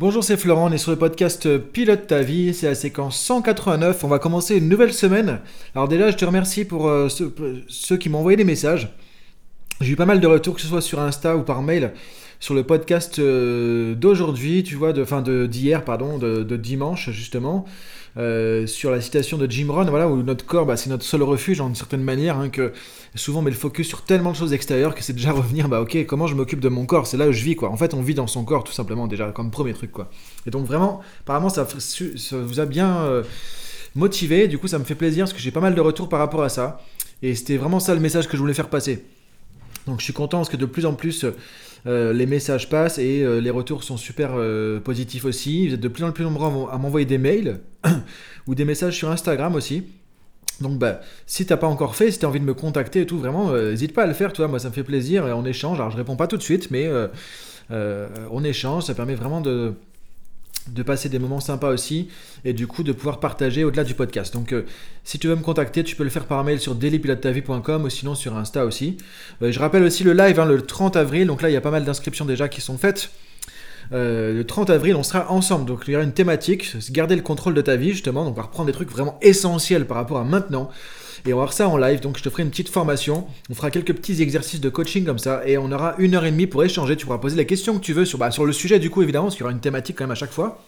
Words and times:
Bonjour, 0.00 0.24
c'est 0.24 0.38
Florent, 0.38 0.70
on 0.70 0.72
est 0.72 0.78
sur 0.78 0.92
le 0.92 0.96
podcast 0.96 1.58
Pilote 1.58 2.06
ta 2.06 2.22
vie, 2.22 2.54
c'est 2.54 2.68
la 2.68 2.74
séquence 2.74 3.20
189, 3.20 4.02
on 4.02 4.08
va 4.08 4.18
commencer 4.18 4.56
une 4.56 4.66
nouvelle 4.66 4.94
semaine. 4.94 5.40
Alors 5.74 5.88
déjà, 5.88 6.10
je 6.10 6.16
te 6.16 6.24
remercie 6.24 6.64
pour 6.64 6.88
euh, 6.88 7.10
ceux, 7.10 7.96
qui 7.98 8.08
m'ont 8.08 8.20
envoyé 8.20 8.38
des 8.38 8.44
messages. 8.44 8.88
J'ai 9.82 9.92
eu 9.92 9.96
pas 9.96 10.06
mal 10.06 10.18
de 10.18 10.26
retours, 10.26 10.54
que 10.54 10.62
ce 10.62 10.68
soit 10.68 10.80
sur 10.80 11.00
Insta 11.00 11.36
ou 11.36 11.42
par 11.42 11.60
mail, 11.60 11.92
sur 12.38 12.54
le 12.54 12.62
podcast 12.62 13.18
euh, 13.18 13.94
d'aujourd'hui, 13.94 14.62
tu 14.62 14.74
vois, 14.74 14.94
de, 14.94 15.44
d'hier, 15.44 15.84
pardon, 15.84 16.16
de, 16.16 16.56
dimanche 16.56 17.10
justement. 17.10 17.66
Euh, 18.16 18.66
sur 18.66 18.90
la 18.90 19.00
citation 19.00 19.38
de 19.38 19.48
Jim 19.48 19.68
Rohn, 19.70 19.88
voilà, 19.88 20.08
où 20.08 20.22
notre 20.22 20.44
corps, 20.44 20.66
bah, 20.66 20.76
c'est 20.76 20.90
notre 20.90 21.04
seul 21.04 21.22
refuge, 21.22 21.60
en 21.60 21.68
une 21.68 21.76
certaine 21.76 22.02
manière, 22.02 22.38
hein, 22.38 22.48
que 22.48 22.72
souvent 23.14 23.38
on 23.38 23.42
met 23.42 23.50
le 23.50 23.56
focus 23.56 23.86
sur 23.86 24.02
tellement 24.02 24.32
de 24.32 24.36
choses 24.36 24.52
extérieures 24.52 24.94
que 24.94 25.02
c'est 25.02 25.12
déjà 25.12 25.30
revenir, 25.32 25.68
bah 25.68 25.80
ok, 25.80 26.06
comment 26.06 26.26
je 26.26 26.34
m'occupe 26.34 26.60
de 26.60 26.68
mon 26.68 26.86
corps, 26.86 27.06
c'est 27.06 27.16
là 27.16 27.28
où 27.28 27.32
je 27.32 27.44
vis, 27.44 27.54
quoi. 27.54 27.70
En 27.70 27.76
fait, 27.76 27.94
on 27.94 28.02
vit 28.02 28.14
dans 28.14 28.26
son 28.26 28.44
corps, 28.44 28.64
tout 28.64 28.72
simplement, 28.72 29.06
déjà, 29.06 29.30
comme 29.30 29.50
premier 29.50 29.74
truc, 29.74 29.92
quoi. 29.92 30.10
Et 30.46 30.50
donc, 30.50 30.66
vraiment, 30.66 31.00
apparemment, 31.20 31.50
ça, 31.50 31.66
vous 32.32 32.60
a 32.60 32.66
bien 32.66 32.96
euh, 33.02 33.22
motivé, 33.94 34.48
du 34.48 34.58
coup, 34.58 34.66
ça 34.66 34.78
me 34.78 34.84
fait 34.84 34.96
plaisir, 34.96 35.24
parce 35.24 35.32
que 35.32 35.40
j'ai 35.40 35.52
pas 35.52 35.60
mal 35.60 35.76
de 35.76 35.80
retours 35.80 36.08
par 36.08 36.18
rapport 36.18 36.42
à 36.42 36.48
ça. 36.48 36.80
Et 37.22 37.34
c'était 37.34 37.58
vraiment 37.58 37.80
ça 37.80 37.94
le 37.94 38.00
message 38.00 38.26
que 38.26 38.36
je 38.36 38.42
voulais 38.42 38.54
faire 38.54 38.70
passer. 38.70 39.04
Donc, 39.86 40.00
je 40.00 40.04
suis 40.04 40.12
content, 40.12 40.38
parce 40.38 40.48
que 40.48 40.56
de 40.56 40.66
plus 40.66 40.84
en 40.84 40.94
plus 40.94 41.24
euh, 41.24 41.36
les 41.86 42.26
messages 42.26 42.68
passent 42.68 42.98
et 42.98 43.22
euh, 43.22 43.40
les 43.40 43.50
retours 43.50 43.84
sont 43.84 43.96
super 43.96 44.32
euh, 44.34 44.80
positifs 44.80 45.24
aussi. 45.24 45.68
Vous 45.68 45.74
êtes 45.74 45.80
de 45.80 45.88
plus 45.88 46.04
en 46.04 46.12
plus 46.12 46.24
nombreux 46.24 46.68
à 46.70 46.78
m'envoyer 46.78 47.06
des 47.06 47.18
mails 47.18 47.60
ou 48.46 48.54
des 48.54 48.64
messages 48.64 48.96
sur 48.96 49.10
Instagram 49.10 49.54
aussi. 49.54 49.84
Donc 50.60 50.78
bah, 50.78 51.00
si 51.26 51.46
t'as 51.46 51.56
pas 51.56 51.66
encore 51.66 51.96
fait, 51.96 52.10
si 52.10 52.18
t'as 52.18 52.26
envie 52.26 52.40
de 52.40 52.44
me 52.44 52.54
contacter 52.54 53.02
et 53.02 53.06
tout, 53.06 53.18
vraiment, 53.18 53.52
n'hésite 53.52 53.94
pas 53.94 54.02
à 54.02 54.06
le 54.06 54.12
faire, 54.12 54.32
toi, 54.32 54.46
moi 54.46 54.58
ça 54.58 54.68
me 54.68 54.74
fait 54.74 54.84
plaisir 54.84 55.26
et 55.26 55.32
on 55.32 55.44
échange. 55.46 55.80
Alors 55.80 55.90
je 55.90 55.96
réponds 55.96 56.16
pas 56.16 56.26
tout 56.26 56.36
de 56.36 56.42
suite, 56.42 56.70
mais 56.70 56.86
on 57.70 58.44
échange, 58.44 58.84
ça 58.84 58.94
permet 58.94 59.14
vraiment 59.14 59.40
de, 59.40 59.72
de 60.72 60.82
passer 60.82 61.08
des 61.08 61.18
moments 61.18 61.40
sympas 61.40 61.70
aussi 61.70 62.08
et 62.44 62.52
du 62.52 62.66
coup 62.66 62.82
de 62.82 62.92
pouvoir 62.92 63.20
partager 63.20 63.64
au-delà 63.64 63.84
du 63.84 63.94
podcast. 63.94 64.32
Donc 64.34 64.52
euh, 64.52 64.64
si 65.04 65.18
tu 65.18 65.28
veux 65.28 65.36
me 65.36 65.42
contacter, 65.42 65.84
tu 65.84 65.96
peux 65.96 66.04
le 66.04 66.10
faire 66.10 66.24
par 66.24 66.42
mail 66.44 66.60
sur 66.60 66.74
dailypilotetavie.com 66.74 67.84
ou 67.84 67.90
sinon 67.90 68.14
sur 68.14 68.36
Insta 68.36 68.64
aussi. 68.64 68.96
Euh, 69.42 69.52
je 69.52 69.58
rappelle 69.58 69.82
aussi 69.82 70.04
le 70.04 70.12
live 70.12 70.38
hein, 70.38 70.46
le 70.46 70.60
30 70.62 70.96
avril, 70.96 71.26
donc 71.26 71.42
là 71.42 71.50
il 71.50 71.52
y 71.52 71.56
a 71.56 71.60
pas 71.60 71.70
mal 71.70 71.84
d'inscriptions 71.84 72.24
déjà 72.24 72.48
qui 72.48 72.60
sont 72.60 72.78
faites. 72.78 73.10
Euh, 73.92 74.34
le 74.34 74.44
30 74.44 74.70
avril, 74.70 74.94
on 74.94 75.02
sera 75.02 75.30
ensemble, 75.32 75.64
donc 75.64 75.82
il 75.88 75.92
y 75.92 75.96
aura 75.96 76.04
une 76.04 76.12
thématique, 76.12 76.76
garder 76.92 77.16
le 77.16 77.22
contrôle 77.22 77.54
de 77.54 77.60
ta 77.60 77.74
vie 77.74 77.90
justement, 77.90 78.24
donc 78.24 78.34
on 78.34 78.36
va 78.36 78.46
reprendre 78.46 78.66
des 78.66 78.72
trucs 78.72 78.90
vraiment 78.90 79.18
essentiels 79.20 79.86
par 79.86 79.96
rapport 79.96 80.18
à 80.18 80.24
maintenant. 80.24 80.70
Et 81.26 81.34
on 81.34 81.36
va 81.36 81.42
voir 81.42 81.52
ça 81.52 81.68
en 81.68 81.76
live. 81.76 82.00
Donc 82.00 82.16
je 82.18 82.22
te 82.22 82.30
ferai 82.30 82.42
une 82.42 82.50
petite 82.50 82.68
formation. 82.68 83.26
On 83.50 83.54
fera 83.54 83.70
quelques 83.70 83.94
petits 83.94 84.22
exercices 84.22 84.60
de 84.60 84.68
coaching 84.68 85.04
comme 85.04 85.18
ça. 85.18 85.42
Et 85.46 85.58
on 85.58 85.70
aura 85.70 85.94
une 85.98 86.14
heure 86.14 86.24
et 86.24 86.30
demie 86.30 86.46
pour 86.46 86.64
échanger. 86.64 86.96
Tu 86.96 87.06
pourras 87.06 87.18
poser 87.18 87.36
la 87.36 87.44
question 87.44 87.78
que 87.78 87.84
tu 87.84 87.92
veux 87.92 88.04
sur, 88.04 88.18
bah, 88.18 88.30
sur 88.30 88.46
le 88.46 88.52
sujet 88.52 88.78
du 88.78 88.90
coup 88.90 89.02
évidemment, 89.02 89.26
parce 89.26 89.36
qu'il 89.36 89.42
y 89.42 89.44
aura 89.44 89.52
une 89.52 89.60
thématique 89.60 89.96
quand 89.98 90.04
même 90.04 90.12
à 90.12 90.16
chaque 90.16 90.32
fois. 90.32 90.62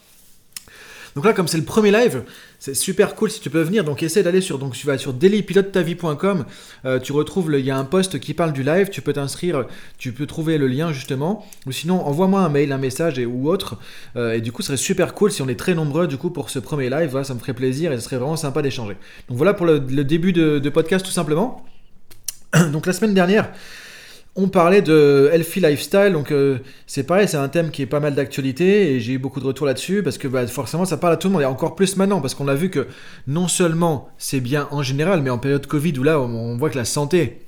Donc 1.14 1.24
là, 1.24 1.32
comme 1.32 1.48
c'est 1.48 1.58
le 1.58 1.64
premier 1.64 1.90
live, 1.90 2.24
c'est 2.58 2.74
super 2.74 3.14
cool 3.14 3.30
si 3.30 3.40
tu 3.40 3.50
peux 3.50 3.62
venir. 3.62 3.84
Donc 3.84 4.02
essaie 4.02 4.22
d'aller 4.22 4.40
sur, 4.40 4.58
donc 4.58 4.74
tu 4.74 4.86
vas 4.86 4.98
sur 4.98 5.14
euh, 6.84 6.98
tu 6.98 7.12
retrouves, 7.12 7.54
il 7.58 7.64
y 7.64 7.70
a 7.70 7.76
un 7.76 7.84
post 7.84 8.18
qui 8.18 8.34
parle 8.34 8.52
du 8.52 8.62
live, 8.62 8.88
tu 8.90 9.02
peux 9.02 9.12
t'inscrire, 9.12 9.66
tu 9.98 10.12
peux 10.12 10.26
trouver 10.26 10.58
le 10.58 10.66
lien 10.66 10.92
justement. 10.92 11.46
Ou 11.66 11.72
sinon, 11.72 12.06
envoie-moi 12.06 12.40
un 12.40 12.48
mail, 12.48 12.72
un 12.72 12.78
message 12.78 13.18
et, 13.18 13.26
ou 13.26 13.50
autre. 13.50 13.78
Euh, 14.16 14.32
et 14.32 14.40
du 14.40 14.52
coup, 14.52 14.62
ce 14.62 14.68
serait 14.68 14.76
super 14.76 15.14
cool 15.14 15.30
si 15.30 15.42
on 15.42 15.48
est 15.48 15.58
très 15.58 15.74
nombreux 15.74 16.06
du 16.06 16.16
coup 16.16 16.30
pour 16.30 16.50
ce 16.50 16.58
premier 16.58 16.88
live. 16.88 17.10
Voilà, 17.10 17.24
ça 17.24 17.34
me 17.34 17.38
ferait 17.38 17.54
plaisir 17.54 17.92
et 17.92 17.96
ce 17.96 18.02
serait 18.02 18.16
vraiment 18.16 18.36
sympa 18.36 18.62
d'échanger. 18.62 18.96
Donc 19.28 19.36
voilà 19.36 19.54
pour 19.54 19.66
le, 19.66 19.80
début 19.80 20.32
de 20.32 20.68
podcast 20.70 21.04
tout 21.04 21.12
simplement. 21.12 21.64
Donc 22.72 22.86
la 22.86 22.92
semaine 22.92 23.14
dernière, 23.14 23.50
on 24.34 24.48
parlait 24.48 24.80
de 24.80 25.28
healthy 25.32 25.60
lifestyle, 25.60 26.12
donc 26.12 26.32
euh, 26.32 26.58
c'est 26.86 27.04
pareil, 27.04 27.28
c'est 27.28 27.36
un 27.36 27.48
thème 27.48 27.70
qui 27.70 27.82
est 27.82 27.86
pas 27.86 28.00
mal 28.00 28.14
d'actualité 28.14 28.94
et 28.94 29.00
j'ai 29.00 29.12
eu 29.12 29.18
beaucoup 29.18 29.40
de 29.40 29.44
retours 29.44 29.66
là-dessus 29.66 30.02
parce 30.02 30.16
que 30.16 30.26
bah, 30.26 30.46
forcément 30.46 30.86
ça 30.86 30.96
parle 30.96 31.12
à 31.12 31.16
tout 31.18 31.28
le 31.28 31.32
monde 31.34 31.42
et 31.42 31.46
encore 31.46 31.74
plus 31.74 31.96
maintenant 31.98 32.22
parce 32.22 32.34
qu'on 32.34 32.48
a 32.48 32.54
vu 32.54 32.70
que 32.70 32.86
non 33.26 33.46
seulement 33.46 34.08
c'est 34.16 34.40
bien 34.40 34.68
en 34.70 34.82
général, 34.82 35.20
mais 35.20 35.28
en 35.28 35.38
période 35.38 35.66
Covid 35.66 35.98
où 35.98 36.02
là 36.02 36.18
on, 36.18 36.56
voit 36.56 36.70
que 36.70 36.78
la 36.78 36.86
santé 36.86 37.42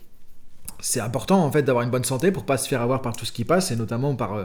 c'est 0.81 1.01
important 1.01 1.43
en 1.43 1.51
fait 1.51 1.63
d'avoir 1.63 1.85
une 1.85 1.91
bonne 1.91 2.05
santé 2.05 2.31
pour 2.31 2.45
pas 2.45 2.59
se 2.59 2.69
faire 2.69 2.83
avoir 2.83 3.01
par 3.01 3.17
tout 3.17 3.25
ce 3.25 3.33
qui 3.33 3.45
passe 3.45 3.71
et 3.71 3.77
notamment 3.77 4.15
par 4.15 4.35
euh, 4.35 4.45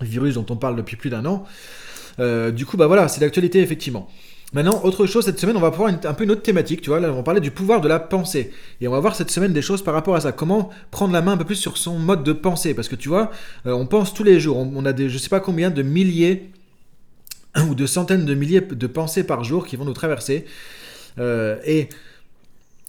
virus 0.00 0.34
dont 0.34 0.46
on 0.50 0.56
parle 0.56 0.76
depuis 0.76 0.96
plus 0.96 1.10
d'un 1.10 1.26
an. 1.26 1.44
Euh, 2.20 2.52
du 2.52 2.66
coup 2.66 2.76
bah 2.76 2.86
voilà, 2.86 3.08
c'est 3.08 3.20
d'actualité 3.20 3.60
effectivement. 3.60 4.08
Maintenant, 4.56 4.80
autre 4.84 5.04
chose, 5.04 5.26
cette 5.26 5.38
semaine, 5.38 5.58
on 5.58 5.60
va 5.60 5.68
voir 5.68 5.92
un 6.02 6.14
peu 6.14 6.24
une 6.24 6.30
autre 6.30 6.40
thématique, 6.40 6.80
tu 6.80 6.88
vois, 6.88 6.98
là, 6.98 7.12
on 7.12 7.16
va 7.16 7.22
parler 7.22 7.42
du 7.42 7.50
pouvoir 7.50 7.82
de 7.82 7.88
la 7.88 8.00
pensée. 8.00 8.52
Et 8.80 8.88
on 8.88 8.90
va 8.90 9.00
voir 9.00 9.14
cette 9.14 9.30
semaine 9.30 9.52
des 9.52 9.60
choses 9.60 9.82
par 9.82 9.92
rapport 9.92 10.16
à 10.16 10.22
ça. 10.22 10.32
Comment 10.32 10.70
prendre 10.90 11.12
la 11.12 11.20
main 11.20 11.32
un 11.32 11.36
peu 11.36 11.44
plus 11.44 11.56
sur 11.56 11.76
son 11.76 11.98
mode 11.98 12.24
de 12.24 12.32
pensée. 12.32 12.72
Parce 12.72 12.88
que 12.88 12.96
tu 12.96 13.10
vois, 13.10 13.30
euh, 13.66 13.72
on 13.72 13.84
pense 13.84 14.14
tous 14.14 14.24
les 14.24 14.40
jours. 14.40 14.56
On, 14.56 14.86
a 14.86 14.94
des, 14.94 15.10
je 15.10 15.18
sais 15.18 15.28
pas 15.28 15.40
combien 15.40 15.68
de 15.68 15.82
milliers 15.82 16.48
ou 17.68 17.74
de 17.74 17.84
centaines 17.84 18.24
de 18.24 18.32
milliers 18.32 18.62
de 18.62 18.86
pensées 18.86 19.24
par 19.24 19.44
jour 19.44 19.66
qui 19.66 19.76
vont 19.76 19.84
nous 19.84 19.92
traverser. 19.92 20.46
Euh, 21.18 21.58
et 21.66 21.90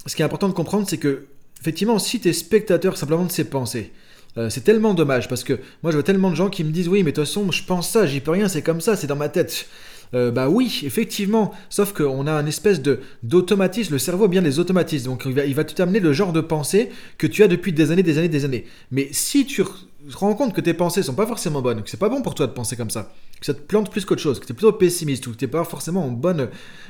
ce 0.05 0.15
qui 0.15 0.21
est 0.21 0.25
important 0.25 0.47
de 0.47 0.53
comprendre, 0.53 0.87
c'est 0.87 0.99
que, 0.99 1.25
effectivement, 1.59 1.99
si 1.99 2.21
tu 2.21 2.29
es 2.29 2.33
spectateur 2.33 2.95
simplement 2.95 3.25
de 3.25 3.31
ces 3.31 3.43
pensées, 3.43 3.91
euh, 4.37 4.49
c'est 4.49 4.61
tellement 4.61 4.93
dommage 4.93 5.27
parce 5.27 5.43
que 5.43 5.53
moi 5.81 5.91
je 5.91 5.97
vois 5.97 6.03
tellement 6.03 6.29
de 6.29 6.35
gens 6.35 6.49
qui 6.49 6.63
me 6.63 6.69
disent 6.69 6.87
oui 6.87 7.01
mais 7.01 7.11
de 7.11 7.15
toute 7.15 7.25
façon 7.25 7.51
je 7.51 7.63
pense 7.63 7.89
ça, 7.89 8.05
j'y 8.05 8.19
peux 8.19 8.29
rien, 8.29 8.47
c'est 8.47 8.61
comme 8.61 8.81
ça, 8.81 8.95
c'est 8.95 9.07
dans 9.07 9.15
ma 9.15 9.29
tête. 9.29 9.67
Euh, 10.13 10.31
bah 10.31 10.49
oui, 10.49 10.81
effectivement, 10.83 11.53
sauf 11.69 11.93
qu'on 11.93 12.27
a 12.27 12.31
un 12.31 12.45
espèce 12.45 12.81
de 12.81 13.01
d'automatisme, 13.23 13.93
le 13.93 13.99
cerveau 13.99 14.27
bien 14.27 14.41
des 14.41 14.59
automatismes, 14.59 15.07
donc 15.07 15.23
il 15.25 15.33
va, 15.33 15.45
il 15.45 15.53
va 15.53 15.63
t'amener 15.63 15.99
le 15.99 16.13
genre 16.13 16.33
de 16.33 16.41
pensée 16.41 16.89
que 17.17 17.27
tu 17.27 17.43
as 17.43 17.47
depuis 17.47 17.73
des 17.73 17.91
années, 17.91 18.03
des 18.03 18.17
années, 18.17 18.29
des 18.29 18.45
années. 18.45 18.65
Mais 18.91 19.09
si 19.11 19.45
tu 19.45 19.63
te 19.63 20.17
rends 20.17 20.33
compte 20.35 20.53
que 20.53 20.61
tes 20.61 20.73
pensées 20.73 21.03
sont 21.03 21.15
pas 21.15 21.27
forcément 21.27 21.61
bonnes, 21.61 21.83
que 21.83 21.89
c'est 21.89 21.97
pas 21.97 22.09
bon 22.09 22.21
pour 22.21 22.35
toi 22.35 22.47
de 22.47 22.53
penser 22.53 22.75
comme 22.75 22.89
ça, 22.89 23.11
que 23.39 23.45
ça 23.45 23.53
te 23.53 23.59
plante 23.59 23.91
plus 23.91 24.05
qu'autre 24.05 24.21
chose, 24.21 24.39
que 24.39 24.45
tu 24.45 24.53
es 24.53 24.55
plutôt 24.55 24.71
pessimiste 24.71 25.27
ou 25.27 25.31
que 25.31 25.37
tu 25.37 25.47
pas 25.47 25.63
forcément 25.63 26.05
en 26.05 26.11
bonne 26.11 26.49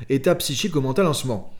état 0.09 0.35
psychique 0.35 0.75
ou 0.75 0.81
mental 0.81 1.07
en 1.07 1.13
ce 1.13 1.25
moment, 1.25 1.53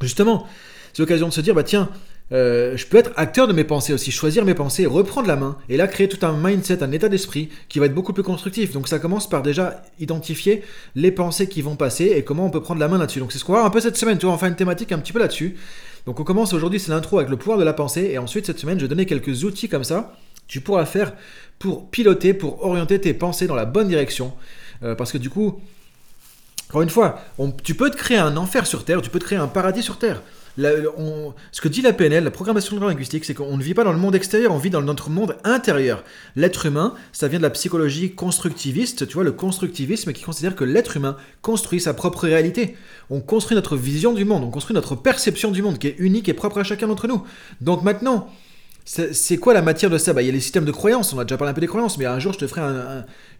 justement, 0.00 0.46
c'est 0.92 1.02
l'occasion 1.02 1.28
de 1.28 1.32
se 1.32 1.40
dire, 1.40 1.54
bah 1.54 1.62
tiens, 1.62 1.90
euh, 2.32 2.76
je 2.76 2.86
peux 2.86 2.96
être 2.96 3.10
acteur 3.16 3.48
de 3.48 3.52
mes 3.52 3.64
pensées 3.64 3.92
aussi, 3.92 4.12
choisir 4.12 4.44
mes 4.44 4.54
pensées, 4.54 4.86
reprendre 4.86 5.26
la 5.26 5.36
main, 5.36 5.56
et 5.68 5.76
là 5.76 5.88
créer 5.88 6.08
tout 6.08 6.24
un 6.24 6.32
mindset, 6.32 6.82
un 6.82 6.92
état 6.92 7.08
d'esprit 7.08 7.48
qui 7.68 7.78
va 7.78 7.86
être 7.86 7.94
beaucoup 7.94 8.12
plus 8.12 8.22
constructif. 8.22 8.72
Donc 8.72 8.88
ça 8.88 8.98
commence 8.98 9.28
par 9.28 9.42
déjà 9.42 9.82
identifier 9.98 10.62
les 10.94 11.10
pensées 11.10 11.48
qui 11.48 11.62
vont 11.62 11.76
passer 11.76 12.06
et 12.16 12.22
comment 12.22 12.46
on 12.46 12.50
peut 12.50 12.62
prendre 12.62 12.80
la 12.80 12.88
main 12.88 12.98
là-dessus. 12.98 13.18
Donc 13.18 13.32
c'est 13.32 13.38
ce 13.38 13.44
qu'on 13.44 13.52
va 13.52 13.58
voir 13.60 13.66
un 13.66 13.72
peu 13.72 13.80
cette 13.80 13.96
semaine, 13.96 14.18
tu 14.18 14.26
vois, 14.26 14.38
on 14.40 14.46
une 14.46 14.56
thématique 14.56 14.92
un 14.92 14.98
petit 14.98 15.12
peu 15.12 15.18
là-dessus. 15.18 15.56
Donc 16.06 16.20
on 16.20 16.24
commence 16.24 16.52
aujourd'hui, 16.52 16.78
c'est 16.78 16.90
l'intro 16.90 17.18
avec 17.18 17.30
le 17.30 17.36
pouvoir 17.36 17.58
de 17.58 17.64
la 17.64 17.72
pensée, 17.72 18.10
et 18.12 18.18
ensuite 18.18 18.46
cette 18.46 18.58
semaine 18.58 18.78
je 18.78 18.84
vais 18.84 18.88
donner 18.88 19.06
quelques 19.06 19.44
outils 19.44 19.68
comme 19.68 19.84
ça, 19.84 20.14
tu 20.46 20.60
pourras 20.60 20.84
faire 20.84 21.12
pour 21.58 21.90
piloter, 21.90 22.32
pour 22.32 22.64
orienter 22.64 23.00
tes 23.00 23.12
pensées 23.12 23.46
dans 23.46 23.54
la 23.54 23.66
bonne 23.66 23.88
direction. 23.88 24.32
Euh, 24.82 24.94
parce 24.94 25.12
que 25.12 25.18
du 25.18 25.30
coup, 25.30 25.60
encore 26.70 26.82
une 26.82 26.90
fois, 26.90 27.20
tu 27.64 27.74
peux 27.74 27.90
te 27.90 27.96
créer 27.96 28.18
un 28.18 28.36
enfer 28.36 28.66
sur 28.66 28.84
Terre, 28.84 29.02
tu 29.02 29.10
peux 29.10 29.18
te 29.18 29.24
créer 29.24 29.38
un 29.38 29.48
paradis 29.48 29.82
sur 29.82 29.98
Terre 29.98 30.22
ce 30.58 31.60
que 31.60 31.68
dit 31.68 31.82
la 31.82 31.92
PNL, 31.92 32.24
la 32.24 32.30
programmation 32.30 32.78
linguistique, 32.78 33.24
c'est 33.24 33.34
qu'on 33.34 33.56
ne 33.56 33.62
vit 33.62 33.74
pas 33.74 33.84
dans 33.84 33.92
le 33.92 33.98
monde 33.98 34.14
extérieur, 34.14 34.52
on 34.52 34.58
vit 34.58 34.70
dans 34.70 34.82
notre 34.82 35.10
monde 35.10 35.36
intérieur. 35.44 36.04
L'être 36.36 36.66
humain, 36.66 36.94
ça 37.12 37.28
vient 37.28 37.38
de 37.38 37.44
la 37.44 37.50
psychologie 37.50 38.14
constructiviste, 38.14 39.06
tu 39.06 39.14
vois, 39.14 39.24
le 39.24 39.32
constructivisme 39.32 40.12
qui 40.12 40.22
considère 40.22 40.56
que 40.56 40.64
l'être 40.64 40.96
humain 40.96 41.16
construit 41.42 41.80
sa 41.80 41.94
propre 41.94 42.24
réalité. 42.24 42.76
On 43.10 43.20
construit 43.20 43.54
notre 43.54 43.76
vision 43.76 44.12
du 44.12 44.24
monde, 44.24 44.44
on 44.44 44.50
construit 44.50 44.74
notre 44.74 44.94
perception 44.96 45.50
du 45.50 45.62
monde 45.62 45.78
qui 45.78 45.88
est 45.88 45.96
unique 45.98 46.28
et 46.28 46.34
propre 46.34 46.58
à 46.58 46.64
chacun 46.64 46.86
d'entre 46.88 47.06
nous. 47.08 47.22
Donc 47.60 47.82
maintenant, 47.82 48.28
c'est 48.84 49.36
quoi 49.36 49.54
la 49.54 49.62
matière 49.62 49.90
de 49.90 49.98
ça? 49.98 50.12
Bah, 50.12 50.22
Il 50.22 50.26
y 50.26 50.28
a 50.28 50.32
les 50.32 50.40
systèmes 50.40 50.64
de 50.64 50.72
croyances, 50.72 51.12
on 51.12 51.18
a 51.18 51.24
déjà 51.24 51.36
parlé 51.36 51.50
un 51.50 51.54
peu 51.54 51.60
des 51.60 51.66
croyances, 51.66 51.96
mais 51.96 52.06
un 52.06 52.18
jour 52.18 52.32
je 52.32 52.38
te 52.38 52.46
ferai 52.46 52.62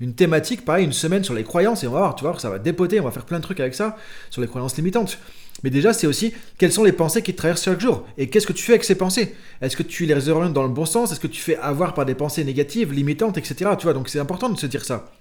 une 0.00 0.15
thématique, 0.15 0.65
pareil, 0.65 0.84
une 0.84 0.92
semaine 0.92 1.25
sur 1.25 1.34
les 1.34 1.42
croyances, 1.42 1.82
et 1.82 1.88
on 1.88 1.92
va 1.92 1.98
voir, 1.98 2.15
tu 2.15 2.25
vois, 2.25 2.38
ça 2.38 2.50
va 2.50 2.59
dépoter, 2.59 3.00
on 3.00 3.04
va 3.04 3.10
faire 3.10 3.25
plein 3.25 3.38
de 3.38 3.42
trucs 3.42 3.59
avec 3.59 3.75
ça, 3.75 3.97
sur 4.31 4.41
les 4.42 4.48
croyances 4.48 4.77
limitantes. 4.77 5.19
Mais 5.62 5.71
déjà, 5.71 5.93
c'est 5.93 6.06
aussi 6.06 6.32
quelles 6.59 6.72
sont 6.72 6.84
les 6.84 6.93
pensées 6.93 7.22
qui 7.22 7.32
te 7.32 7.38
traversent 7.38 7.65
chaque 7.65 7.81
jour 7.81 8.06
et 8.16 8.28
qu'est-ce 8.28 8.47
que 8.47 8.53
tu 8.53 8.62
fais 8.62 8.72
avec 8.72 8.84
ces 8.84 8.94
pensées? 8.94 9.34
Est-ce 9.60 9.76
que 9.76 9.82
tu 9.82 10.06
les 10.06 10.28
orientes 10.28 10.54
dans 10.54 10.62
le 10.62 10.69
bon 10.69 10.87
sens? 10.87 11.12
Est-ce 11.12 11.21
que 11.21 11.26
tu 11.26 11.41
fais 11.41 11.56
avoir 11.56 11.94
par 11.94 12.06
des 12.06 12.15
pensées 12.15 12.44
négatives, 12.44 12.93
limitantes, 12.93 13.37
etc. 13.38 13.71
Tu 13.78 13.84
vois, 13.84 13.93
donc 13.93 14.09
c'est 14.09 14.21
important 14.21 14.48
de 14.48 14.59
se 14.59 14.66
dire 14.66 14.84
ça. 14.84 15.12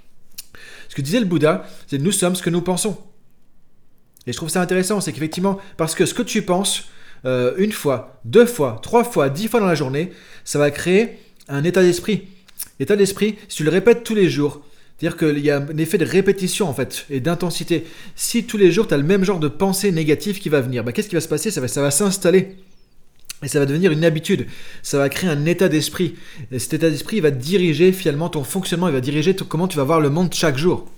Ce 0.87 0.95
que 0.95 1.01
disait 1.01 1.19
le 1.19 1.25
Bouddha, 1.25 1.65
c'est 1.87 1.99
nous 1.99 2.11
sommes 2.11 2.35
ce 2.35 2.41
que 2.41 2.49
nous 2.49 2.61
pensons. 2.61 2.97
Et 4.27 4.31
je 4.31 4.37
trouve 4.37 4.49
ça 4.49 4.61
intéressant, 4.61 5.01
c'est 5.01 5.13
qu'effectivement, 5.13 5.59
parce 5.77 5.95
que 5.95 6.05
ce 6.05 6.13
que 6.13 6.21
tu 6.21 6.41
penses, 6.41 6.85
euh, 7.25 7.53
une 7.57 7.71
fois, 7.71 8.21
deux 8.25 8.45
fois, 8.45 8.79
trois 8.81 9.03
fois, 9.03 9.29
dix 9.29 9.47
fois 9.47 9.59
dans 9.59 9.67
la 9.67 9.75
journée, 9.75 10.11
ça 10.43 10.59
va 10.59 10.71
créer 10.71 11.19
un 11.47 11.63
état 11.63 11.81
d'esprit. 11.81 12.27
État 12.79 12.95
d'esprit, 12.95 13.37
si 13.47 13.57
tu 13.57 13.63
le 13.63 13.69
répètes 13.69 14.03
tous 14.03 14.15
les 14.15 14.29
jours, 14.29 14.61
c'est-à-dire 14.99 15.17
qu'il 15.17 15.39
y 15.45 15.49
a 15.49 15.57
un 15.57 15.77
effet 15.77 15.97
de 15.97 16.05
répétition 16.05 16.67
en 16.67 16.73
fait 16.73 17.05
et 17.09 17.21
d'intensité. 17.21 17.85
Si 18.15 18.43
tous 18.43 18.57
les 18.57 18.71
jours 18.71 18.87
tu 18.87 18.93
as 18.93 18.97
le 18.97 19.03
même 19.03 19.23
genre 19.23 19.39
de 19.39 19.47
pensée 19.47 19.91
négative 19.93 20.39
qui 20.39 20.49
va 20.49 20.59
venir, 20.59 20.83
bah, 20.83 20.91
qu'est-ce 20.91 21.07
qui 21.07 21.15
va 21.15 21.21
se 21.21 21.27
passer? 21.29 21.51
Ça 21.51 21.61
va, 21.61 21.69
ça 21.69 21.81
va 21.81 21.89
s'installer. 21.91 22.57
Et 23.41 23.47
ça 23.47 23.59
va 23.59 23.65
devenir 23.65 23.93
une 23.93 24.03
habitude. 24.03 24.47
Ça 24.83 24.97
va 24.97 25.07
créer 25.07 25.29
un 25.29 25.45
état 25.45 25.69
d'esprit. 25.69 26.15
Et 26.51 26.59
cet 26.59 26.73
état 26.73 26.89
d'esprit 26.89 27.21
va 27.21 27.31
diriger 27.31 27.93
finalement 27.93 28.27
ton 28.27 28.43
fonctionnement, 28.43 28.89
il 28.89 28.93
va 28.93 28.99
diriger 28.99 29.33
comment 29.33 29.69
tu 29.69 29.77
vas 29.77 29.85
voir 29.85 30.01
le 30.01 30.09
monde 30.09 30.33
chaque 30.33 30.57
jour. 30.57 30.91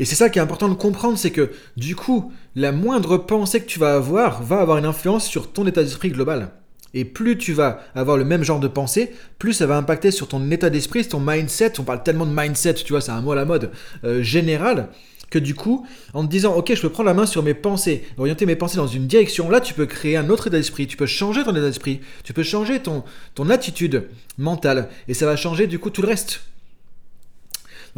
Et 0.00 0.04
c'est 0.04 0.16
ça 0.16 0.28
qui 0.28 0.40
est 0.40 0.42
important 0.42 0.68
de 0.68 0.74
comprendre, 0.74 1.18
c'est 1.18 1.30
que 1.30 1.52
du 1.76 1.94
coup, 1.94 2.32
la 2.56 2.72
moindre 2.72 3.16
pensée 3.16 3.60
que 3.60 3.66
tu 3.66 3.78
vas 3.78 3.94
avoir 3.94 4.42
va 4.42 4.58
avoir 4.60 4.78
une 4.78 4.84
influence 4.86 5.26
sur 5.26 5.52
ton 5.52 5.66
état 5.66 5.84
d'esprit 5.84 6.10
global. 6.10 6.50
Et 6.94 7.04
plus 7.04 7.36
tu 7.36 7.52
vas 7.52 7.80
avoir 7.94 8.16
le 8.16 8.24
même 8.24 8.42
genre 8.42 8.60
de 8.60 8.68
pensée, 8.68 9.12
plus 9.38 9.52
ça 9.52 9.66
va 9.66 9.76
impacter 9.76 10.10
sur 10.10 10.28
ton 10.28 10.50
état 10.50 10.70
d'esprit, 10.70 11.06
ton 11.06 11.20
mindset. 11.20 11.78
On 11.78 11.84
parle 11.84 12.02
tellement 12.02 12.26
de 12.26 12.34
mindset, 12.34 12.74
tu 12.74 12.92
vois, 12.92 13.00
c'est 13.00 13.12
un 13.12 13.20
mot 13.20 13.32
à 13.32 13.36
la 13.36 13.44
mode 13.44 13.70
euh, 14.04 14.22
général 14.22 14.88
que 15.30 15.38
du 15.38 15.54
coup, 15.54 15.86
en 16.14 16.24
te 16.24 16.30
disant, 16.30 16.54
ok, 16.54 16.74
je 16.74 16.80
peux 16.80 16.88
prendre 16.88 17.08
la 17.08 17.14
main 17.14 17.26
sur 17.26 17.42
mes 17.42 17.54
pensées, 17.54 18.04
orienter 18.16 18.46
mes 18.46 18.56
pensées 18.56 18.78
dans 18.78 18.86
une 18.86 19.06
direction, 19.06 19.50
là, 19.50 19.60
tu 19.60 19.74
peux 19.74 19.86
créer 19.86 20.16
un 20.16 20.30
autre 20.30 20.46
état 20.46 20.56
d'esprit, 20.56 20.86
tu 20.86 20.96
peux 20.96 21.06
changer 21.06 21.44
ton 21.44 21.52
état 21.52 21.60
d'esprit, 21.60 22.00
tu 22.24 22.32
peux 22.32 22.42
changer 22.42 22.80
ton, 22.80 23.04
ton 23.34 23.50
attitude 23.50 24.08
mentale, 24.38 24.88
et 25.06 25.14
ça 25.14 25.26
va 25.26 25.36
changer 25.36 25.66
du 25.66 25.78
coup 25.78 25.90
tout 25.90 26.02
le 26.02 26.08
reste. 26.08 26.40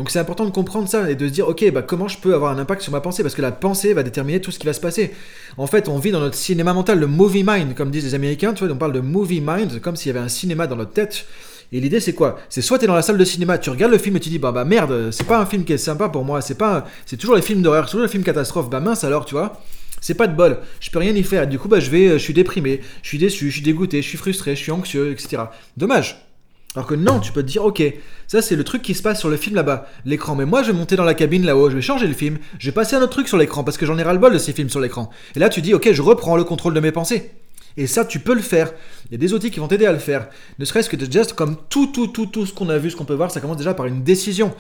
Donc 0.01 0.09
c'est 0.09 0.19
important 0.19 0.47
de 0.47 0.51
comprendre 0.51 0.89
ça 0.89 1.11
et 1.11 1.15
de 1.15 1.29
se 1.29 1.31
dire, 1.31 1.47
ok, 1.47 1.73
bah, 1.73 1.83
comment 1.83 2.09
je 2.09 2.17
peux 2.17 2.33
avoir 2.33 2.53
un 2.53 2.59
impact 2.59 2.81
sur 2.81 2.91
ma 2.91 3.03
pensée? 3.03 3.23
Parce 3.23 3.35
que 3.35 3.43
la 3.43 3.53
pensée 3.53 3.93
va 3.93 4.03
déterminer 4.03 4.41
tout 4.41 4.51
ce 4.51 4.59
qui 4.59 4.65
va 4.65 4.73
se 4.73 4.81
passer. 4.81 5.11
En 5.59 5.67
fait, 5.67 5.91
on 5.91 5.99
vit 5.99 6.11
dans 6.11 6.21
notre 6.21 6.37
cinéma 6.37 6.73
mental, 6.73 6.99
le 6.99 7.07
movie 7.07 7.45
mind, 7.47 7.75
comme 7.75 7.91
disent 7.91 8.05
les 8.05 8.15
Américains, 8.15 8.55
tu 8.55 8.65
vois, 8.65 8.73
on 8.73 8.79
parle 8.79 8.95
de 8.95 9.01
movie 9.01 9.43
mind, 9.43 9.79
comme 9.83 9.97
s'il 9.97 10.07
y 10.11 10.17
avait 10.17 10.25
un 10.25 10.31
cinéma 10.31 10.67
dans 10.67 10.77
notre 10.77 10.93
tête. 10.93 11.27
Et 11.71 11.81
l'idée 11.81 12.01
c'est 12.01 12.15
quoi? 12.15 12.39
C'est 12.49 12.63
soit 12.63 12.79
tu 12.79 12.85
es 12.85 12.87
dans 12.87 12.95
la 12.95 13.03
salle 13.03 13.19
de 13.19 13.25
cinéma, 13.27 13.59
tu 13.59 13.69
regardes 13.69 13.93
le 13.93 13.99
film 13.99 14.17
et 14.17 14.21
tu 14.21 14.31
dis 14.31 14.39
bah 14.39 14.53
bah 14.53 14.65
merde, 14.65 15.11
c'est 15.11 15.27
pas 15.27 15.39
un 15.39 15.45
film 15.45 15.65
qui 15.65 15.75
est 15.75 15.79
sympa 15.79 16.09
pour 16.09 16.25
moi, 16.25 16.41
c'est 16.41 16.57
pas 16.57 16.87
c'est 17.05 17.19
toujours 17.19 17.37
les 17.37 17.43
films 17.43 17.61
d'horreur, 17.61 17.85
toujours 17.85 18.01
les 18.01 18.09
films 18.09 18.25
catastrophes. 18.25 18.71
Bah 18.71 18.81
mince 18.81 19.05
alors, 19.05 19.27
tu 19.27 19.35
vois 19.35 19.61
c'est 20.01 20.15
pas 20.15 20.29
de 20.29 20.35
bol, 20.35 20.61
je 20.81 20.91
peux 20.91 20.99
rien 20.99 21.15
y 21.15 21.23
faire. 21.23 21.47
Du 21.47 21.59
coup, 21.59 21.69
bah, 21.69 21.79
je 21.79 21.91
vais, 21.91 22.13
je 22.13 22.25
suis 22.25 22.33
déprimé, 22.33 22.81
je 23.03 23.09
suis 23.09 23.19
déçu, 23.19 23.51
je 23.51 23.57
suis 23.57 23.63
dégoûté, 23.63 24.01
je 24.01 24.09
suis 24.09 24.17
frustré, 24.17 24.57
je 24.57 24.63
suis 24.63 24.73
anxieux, 24.73 25.13
etc. 25.13 25.43
Dommage. 25.77 26.30
Alors 26.77 26.87
que 26.87 26.95
non, 26.95 27.19
tu 27.19 27.33
peux 27.33 27.43
te 27.43 27.49
dire, 27.49 27.65
ok, 27.65 27.83
ça 28.29 28.43
c'est 28.43 28.55
le 28.55 28.63
truc 28.63 28.83
qui 28.83 28.95
se 28.95 29.03
passe 29.03 29.19
sur 29.19 29.29
le 29.29 29.37
film 29.37 29.57
là-bas, 29.57 29.89
l'écran. 30.05 30.37
Mais 30.37 30.47
moi 30.47 30.63
je 30.63 30.71
vais 30.71 30.79
monter 30.79 30.95
dans 30.95 31.05
la 31.05 31.15
cabine 31.15 31.45
là-haut, 31.45 31.69
je 31.69 31.75
vais 31.75 31.83
changer 31.83 32.07
le 32.07 32.15
film, 32.15 32.39
je 32.59 32.67
vais 32.67 32.73
passer 32.73 32.95
un 32.95 33.03
autre 33.03 33.13
truc 33.13 33.27
sur 33.27 33.39
l'écran 33.39 33.65
parce 33.65 33.77
que 33.77 33.87
j'en 33.87 33.99
ai 33.99 34.03
ras-le-bol 34.05 34.33
de 34.33 34.39
ces 34.39 34.53
films 34.53 34.71
sur 34.71 34.81
l'écran. 34.81 35.11
Et 35.35 35.41
là 35.41 35.49
tu 35.49 35.63
dis, 35.63 35.75
ok, 35.75 35.93
je 35.93 36.03
reprends 36.03 36.37
le 36.37 36.45
contrôle 36.45 36.75
de 36.75 36.81
mes 36.81 36.93
pensées. 36.93 37.33
Et 37.77 37.87
ça, 37.87 38.05
tu 38.05 38.19
peux 38.19 38.35
le 38.35 38.41
faire. 38.41 38.73
Il 39.07 39.13
y 39.13 39.15
a 39.15 39.19
des 39.19 39.33
outils 39.33 39.51
qui 39.51 39.61
vont 39.61 39.69
t'aider 39.69 39.87
à 39.87 39.93
le 39.93 39.99
faire. 39.99 40.29
Ne 40.59 40.65
serait-ce 40.65 40.91
que 40.91 40.97
déjà, 40.97 41.25
comme 41.25 41.57
tout, 41.69 41.87
tout, 41.87 42.09
tout, 42.09 42.27
tout 42.27 42.45
ce 42.45 42.53
qu'on 42.53 42.69
a 42.69 42.79
vu, 42.79 42.91
ce 42.91 42.97
qu'on 42.97 43.05
peut 43.05 43.15
voir, 43.15 43.31
ça 43.31 43.41
commence 43.41 43.57
déjà 43.57 43.75
par 43.75 43.87
une 43.87 44.03
décision. 44.03 44.53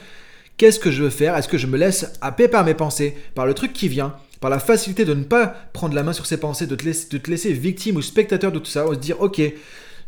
Qu'est-ce 0.57 0.79
que 0.79 0.91
je 0.91 1.03
veux 1.03 1.11
faire? 1.11 1.37
Est-ce 1.37 1.49
que 1.49 1.59
je 1.59 1.67
me 1.67 1.77
laisse 1.77 2.12
happer 2.21 2.47
par 2.47 2.65
mes 2.65 2.75
pensées, 2.75 3.17
par 3.35 3.47
le 3.47 3.55
truc 3.55 3.73
qui 3.73 3.89
vient, 3.89 4.15
par 4.41 4.51
la 4.51 4.59
facilité 4.59 5.05
de 5.05 5.15
ne 5.15 5.25
pas 5.25 5.55
prendre 5.73 5.95
la 5.95 6.03
main 6.03 6.12
sur 6.12 6.27
ses 6.27 6.37
pensées, 6.37 6.67
de 6.67 6.77
te 6.77 6.85
laisser, 6.85 7.09
de 7.11 7.19
te 7.19 7.31
laisser 7.31 7.53
victime 7.53 7.97
ou 7.97 8.03
spectateur 8.03 8.53
de 8.53 8.59
tout 8.59 8.71
ça, 8.71 8.87
ou 8.87 8.95
se 8.95 8.99
dire, 8.99 9.21
ok, 9.21 9.41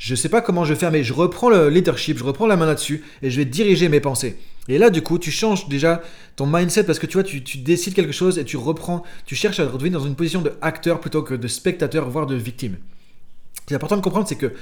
je 0.03 0.17
sais 0.17 0.29
pas 0.29 0.41
comment 0.41 0.65
je 0.65 0.75
vais 0.75 0.79
faire, 0.81 0.91
mais 0.91 1.05
je 1.05 1.13
reprends 1.13 1.49
le 1.49 1.69
leadership, 1.69 2.19
je 2.19 2.25
reprends 2.25 2.49
la 2.49 2.57
main 2.57 2.67
là-dessus 2.67 3.05
et 3.23 3.31
je 3.31 3.37
vais 3.37 3.45
diriger 3.45 3.89
mes 3.89 4.01
pensées. 4.01 4.37
Et 4.67 4.77
là, 4.77 4.91
du 4.91 5.01
coup, 5.01 5.17
tu 5.17 5.31
changes 5.31 5.69
déjà 5.69 6.03
ton 6.35 6.45
mindset 6.45 6.83
parce 6.83 6.99
que 6.99 7.07
tu 7.07 7.13
vois, 7.13 7.23
tu, 7.23 7.41
décides 7.59 7.95
quelque 7.95 8.11
chose 8.11 8.37
et 8.37 8.45
tu 8.45 8.57
reprends, 8.57 9.05
tu 9.27 9.37
cherches 9.37 9.61
à 9.61 9.69
redevenir 9.69 10.01
dans 10.01 10.07
une 10.07 10.17
position 10.17 10.43
de 10.43 10.55
acteur 10.61 10.99
plutôt 10.99 11.23
que 11.23 11.35
de 11.35 11.47
spectateur, 11.47 12.11
voire 12.11 12.27
de 12.27 12.35
victime. 12.35 12.79
Ce 13.61 13.67
qui 13.67 13.75
est 13.75 13.77
important 13.77 13.97
de 13.97 14.03
comprendre, 14.03 14.27
c'est 14.27 14.35
que 14.35 14.53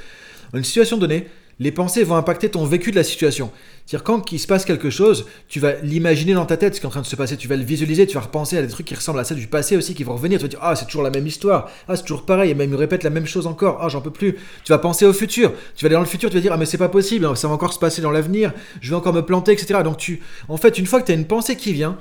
une 0.53 0.63
situation 0.63 0.99
donnée, 0.99 1.27
les 1.61 1.71
pensées 1.71 2.03
vont 2.03 2.17
impacter 2.17 2.51
ton 2.51 2.65
vécu 2.65 2.91
de 2.91 2.97
la 2.97 3.05
situation. 3.05 3.53
C'est-à-dire 3.85 4.03
quand 4.03 4.33
il 4.33 4.39
se 4.39 4.47
passe 4.47 4.65
quelque 4.65 4.89
chose, 4.89 5.27
tu 5.47 5.61
vas 5.61 5.75
l'imaginer 5.83 6.33
dans 6.33 6.47
ta 6.47 6.57
tête 6.57 6.75
ce 6.75 6.81
qui 6.81 6.87
est 6.87 6.89
en 6.89 6.91
train 6.91 7.03
de 7.03 7.07
se 7.07 7.17
passer, 7.17 7.37
tu 7.37 7.49
vas 7.49 7.57
le 7.57 7.65
visualiser, 7.65 8.07
tu 8.07 8.15
vas 8.15 8.23
repenser 8.23 8.57
à 8.57 8.63
des 8.63 8.69
trucs 8.69 8.87
qui 8.87 8.95
ressemblent 8.95 9.21
à 9.21 9.25
ça 9.25 9.35
du 9.35 9.47
passé 9.47 9.77
aussi 9.77 9.95
qui 9.95 10.03
vont 10.03 10.15
revenir, 10.15 10.39
tu 10.39 10.45
vas 10.45 10.49
dire 10.49 10.59
ah 10.63 10.75
c'est 10.75 10.87
toujours 10.87 11.03
la 11.03 11.11
même 11.11 11.27
histoire, 11.27 11.71
ah 11.87 11.97
c'est 11.97 12.03
toujours 12.03 12.25
pareil, 12.25 12.51
et 12.51 12.55
même 12.55 12.71
il 12.71 12.77
répète 12.77 13.05
la 13.05 13.11
même 13.11 13.27
chose 13.27 13.47
encore, 13.47 13.79
ah 13.83 13.89
j'en 13.89 14.01
peux 14.01 14.11
plus. 14.11 14.37
Tu 14.65 14.73
vas 14.73 14.79
penser 14.79 15.05
au 15.05 15.13
futur, 15.13 15.53
tu 15.77 15.85
vas 15.85 15.87
aller 15.87 15.95
dans 15.95 16.01
le 16.01 16.07
futur, 16.07 16.31
tu 16.31 16.37
vas 16.37 16.41
dire 16.41 16.53
ah 16.53 16.57
mais 16.57 16.67
c'est 16.67 16.79
pas 16.79 16.89
possible, 16.89 17.37
ça 17.37 17.47
va 17.47 17.55
encore 17.55 17.75
se 17.75 17.79
passer 17.79 18.01
dans 18.01 18.11
l'avenir, 18.11 18.53
je 18.81 18.91
vais 18.91 18.97
encore 18.97 19.13
me 19.13 19.23
planter, 19.23 19.53
etc. 19.53 19.81
Donc 19.85 19.99
tu, 19.99 20.21
en 20.49 20.57
fait 20.57 20.79
une 20.79 20.87
fois 20.87 21.01
que 21.01 21.07
tu 21.07 21.13
as 21.13 21.15
une 21.15 21.27
pensée 21.27 21.57
qui 21.57 21.73
vient, 21.73 21.99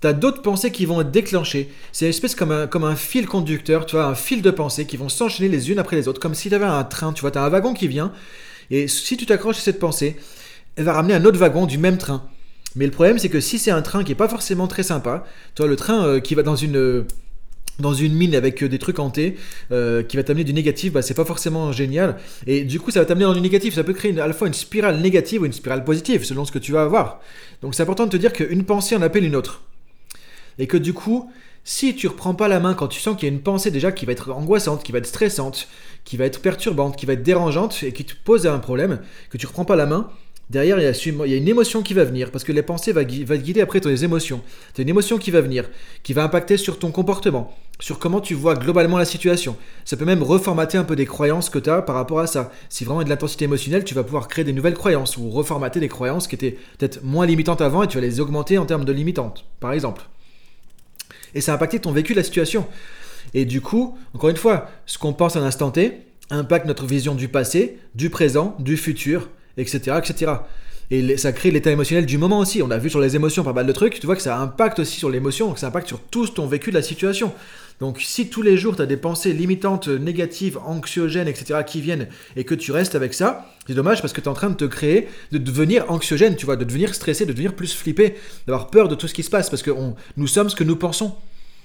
T'as 0.00 0.12
d'autres 0.12 0.42
pensées 0.42 0.70
qui 0.70 0.86
vont 0.86 1.00
être 1.00 1.10
déclenchées. 1.10 1.72
C'est 1.90 2.04
une 2.04 2.10
espèce 2.10 2.36
comme 2.36 2.52
un, 2.52 2.68
comme 2.68 2.84
un 2.84 2.94
fil 2.94 3.26
conducteur, 3.26 3.84
tu 3.84 3.96
vois, 3.96 4.04
un 4.04 4.14
fil 4.14 4.42
de 4.42 4.50
pensées 4.52 4.86
qui 4.86 4.96
vont 4.96 5.08
s'enchaîner 5.08 5.48
les 5.48 5.72
unes 5.72 5.80
après 5.80 5.96
les 5.96 6.06
autres, 6.06 6.20
comme 6.20 6.36
si 6.36 6.48
tu 6.48 6.54
avais 6.54 6.66
un 6.66 6.84
train, 6.84 7.12
tu 7.12 7.22
vois, 7.22 7.32
tu 7.32 7.38
as 7.38 7.42
un 7.42 7.48
wagon 7.48 7.74
qui 7.74 7.88
vient, 7.88 8.12
et 8.70 8.88
si 8.88 9.16
tu 9.16 9.26
t'accroches 9.26 9.58
à 9.58 9.60
cette 9.60 9.78
pensée, 9.78 10.16
elle 10.76 10.84
va 10.84 10.92
ramener 10.92 11.14
un 11.14 11.24
autre 11.24 11.38
wagon 11.38 11.66
du 11.66 11.78
même 11.78 11.98
train. 11.98 12.28
Mais 12.76 12.84
le 12.84 12.92
problème, 12.92 13.18
c'est 13.18 13.28
que 13.28 13.40
si 13.40 13.58
c'est 13.58 13.70
un 13.70 13.82
train 13.82 14.04
qui 14.04 14.12
est 14.12 14.16
pas 14.16 14.28
forcément 14.28 14.66
très 14.66 14.82
sympa, 14.82 15.24
tu 15.54 15.62
vois, 15.62 15.68
le 15.68 15.76
train 15.76 16.04
euh, 16.04 16.20
qui 16.20 16.34
va 16.34 16.42
dans 16.42 16.56
une 16.56 17.04
dans 17.78 17.94
une 17.94 18.14
mine 18.14 18.34
avec 18.34 18.62
euh, 18.62 18.68
des 18.68 18.78
trucs 18.78 18.98
hantés 18.98 19.36
euh, 19.70 20.02
qui 20.02 20.16
va 20.16 20.24
t'amener 20.24 20.44
du 20.44 20.52
négatif, 20.52 20.92
bah, 20.92 21.02
c'est 21.02 21.14
pas 21.14 21.24
forcément 21.24 21.72
génial. 21.72 22.16
Et 22.46 22.64
du 22.64 22.80
coup, 22.80 22.90
ça 22.90 23.00
va 23.00 23.06
t'amener 23.06 23.24
dans 23.24 23.34
du 23.34 23.40
négatif. 23.40 23.74
Ça 23.74 23.84
peut 23.84 23.92
créer 23.92 24.18
à 24.20 24.26
la 24.26 24.32
fois 24.32 24.48
une 24.48 24.54
spirale 24.54 25.00
négative 25.00 25.42
ou 25.42 25.46
une 25.46 25.52
spirale 25.52 25.84
positive 25.84 26.24
selon 26.24 26.44
ce 26.44 26.52
que 26.52 26.58
tu 26.58 26.72
vas 26.72 26.82
avoir. 26.82 27.20
Donc 27.62 27.74
c'est 27.74 27.82
important 27.82 28.06
de 28.06 28.10
te 28.10 28.16
dire 28.16 28.32
qu'une 28.32 28.64
pensée 28.64 28.96
en 28.96 29.02
appelle 29.02 29.24
une 29.24 29.36
autre. 29.36 29.62
Et 30.58 30.66
que 30.66 30.76
du 30.76 30.92
coup, 30.92 31.30
si 31.70 31.94
tu 31.94 32.06
reprends 32.06 32.32
pas 32.32 32.48
la 32.48 32.60
main 32.60 32.72
quand 32.72 32.88
tu 32.88 32.98
sens 32.98 33.14
qu'il 33.14 33.28
y 33.28 33.30
a 33.30 33.34
une 33.34 33.42
pensée 33.42 33.70
déjà 33.70 33.92
qui 33.92 34.06
va 34.06 34.12
être 34.12 34.30
angoissante, 34.30 34.82
qui 34.82 34.90
va 34.90 34.96
être 35.00 35.06
stressante, 35.06 35.68
qui 36.02 36.16
va 36.16 36.24
être 36.24 36.40
perturbante, 36.40 36.96
qui 36.96 37.04
va 37.04 37.12
être 37.12 37.22
dérangeante 37.22 37.82
et 37.82 37.92
qui 37.92 38.06
te 38.06 38.14
pose 38.24 38.46
un 38.46 38.58
problème, 38.58 39.00
que 39.28 39.36
tu 39.36 39.46
reprends 39.46 39.66
pas 39.66 39.76
la 39.76 39.84
main, 39.84 40.08
derrière 40.48 40.78
il 40.78 40.84
y, 40.84 41.34
a, 41.34 41.36
une 41.36 41.46
émotion 41.46 41.82
qui 41.82 41.92
va 41.92 42.04
venir 42.04 42.30
parce 42.30 42.42
que 42.42 42.52
les 42.52 42.62
pensées 42.62 42.92
va 42.92 43.04
te 43.04 43.34
guider 43.34 43.60
après 43.60 43.80
tes 43.80 44.02
émotions. 44.02 44.40
Tu 44.72 44.80
une 44.80 44.88
émotion 44.88 45.18
qui 45.18 45.30
va 45.30 45.42
venir, 45.42 45.68
qui 46.02 46.14
va 46.14 46.24
impacter 46.24 46.56
sur 46.56 46.78
ton 46.78 46.90
comportement, 46.90 47.54
sur 47.80 47.98
comment 47.98 48.22
tu 48.22 48.32
vois 48.32 48.54
globalement 48.54 48.96
la 48.96 49.04
situation. 49.04 49.54
Ça 49.84 49.98
peut 49.98 50.06
même 50.06 50.22
reformater 50.22 50.78
un 50.78 50.84
peu 50.84 50.96
des 50.96 51.04
croyances 51.04 51.50
que 51.50 51.58
tu 51.58 51.68
as 51.68 51.82
par 51.82 51.96
rapport 51.96 52.20
à 52.20 52.26
ça. 52.26 52.50
Si 52.70 52.84
vraiment 52.84 53.02
il 53.02 53.04
y 53.04 53.04
a 53.04 53.08
de 53.08 53.10
l'intensité 53.10 53.44
émotionnelle, 53.44 53.84
tu 53.84 53.92
vas 53.92 54.04
pouvoir 54.04 54.28
créer 54.28 54.46
des 54.46 54.54
nouvelles 54.54 54.72
croyances 54.72 55.18
ou 55.18 55.28
reformater 55.28 55.80
des 55.80 55.88
croyances 55.88 56.28
qui 56.28 56.34
étaient 56.34 56.56
peut-être 56.78 57.04
moins 57.04 57.26
limitantes 57.26 57.60
avant 57.60 57.82
et 57.82 57.88
tu 57.88 57.98
vas 57.98 58.02
les 58.06 58.20
augmenter 58.20 58.56
en 58.56 58.64
termes 58.64 58.86
de 58.86 58.92
limitantes, 58.94 59.44
par 59.60 59.74
exemple 59.74 60.08
et 61.34 61.40
ça 61.40 61.52
a 61.52 61.54
impacté 61.56 61.78
ton 61.80 61.92
vécu 61.92 62.12
de 62.12 62.18
la 62.18 62.24
situation. 62.24 62.66
Et 63.34 63.44
du 63.44 63.60
coup, 63.60 63.98
encore 64.14 64.30
une 64.30 64.36
fois, 64.36 64.70
ce 64.86 64.98
qu'on 64.98 65.12
pense 65.12 65.36
à 65.36 65.40
l'instant 65.40 65.70
T 65.70 66.00
impacte 66.30 66.66
notre 66.66 66.86
vision 66.86 67.14
du 67.14 67.28
passé, 67.28 67.78
du 67.94 68.10
présent, 68.10 68.56
du 68.58 68.76
futur, 68.76 69.28
etc. 69.56 69.98
etc. 69.98 70.32
Et 70.90 71.16
ça 71.18 71.32
crée 71.32 71.50
l'état 71.50 71.70
émotionnel 71.70 72.06
du 72.06 72.16
moment 72.16 72.38
aussi. 72.38 72.62
On 72.62 72.70
a 72.70 72.78
vu 72.78 72.88
sur 72.88 73.00
les 73.00 73.14
émotions 73.14 73.44
pas 73.44 73.52
mal 73.52 73.66
de 73.66 73.72
trucs, 73.72 74.00
tu 74.00 74.06
vois 74.06 74.16
que 74.16 74.22
ça 74.22 74.38
impacte 74.38 74.78
aussi 74.78 74.98
sur 74.98 75.10
l'émotion, 75.10 75.48
donc 75.48 75.58
ça 75.58 75.68
impacte 75.68 75.86
sur 75.86 76.00
tout 76.00 76.26
ton 76.28 76.46
vécu 76.46 76.70
de 76.70 76.76
la 76.76 76.82
situation. 76.82 77.32
Donc 77.80 78.00
si 78.00 78.28
tous 78.28 78.42
les 78.42 78.56
jours 78.56 78.76
tu 78.76 78.82
as 78.82 78.86
des 78.86 78.96
pensées 78.96 79.32
limitantes, 79.32 79.88
négatives, 79.88 80.58
anxiogènes, 80.64 81.28
etc. 81.28 81.60
qui 81.66 81.80
viennent 81.80 82.08
et 82.36 82.44
que 82.44 82.54
tu 82.54 82.72
restes 82.72 82.94
avec 82.94 83.14
ça, 83.14 83.46
c'est 83.66 83.74
dommage 83.74 84.00
parce 84.00 84.12
que 84.12 84.20
tu 84.20 84.26
es 84.26 84.28
en 84.28 84.34
train 84.34 84.50
de 84.50 84.56
te 84.56 84.64
créer, 84.64 85.08
de 85.32 85.38
devenir 85.38 85.90
anxiogène, 85.90 86.36
tu 86.36 86.46
vois, 86.46 86.56
de 86.56 86.64
devenir 86.64 86.94
stressé, 86.94 87.24
de 87.24 87.32
devenir 87.32 87.54
plus 87.54 87.74
flippé, 87.74 88.14
d'avoir 88.46 88.68
peur 88.68 88.88
de 88.88 88.94
tout 88.94 89.06
ce 89.06 89.14
qui 89.14 89.22
se 89.22 89.30
passe 89.30 89.50
parce 89.50 89.62
que 89.62 89.70
nous 90.16 90.26
sommes 90.26 90.50
ce 90.50 90.56
que 90.56 90.64
nous 90.64 90.76
pensons. 90.76 91.14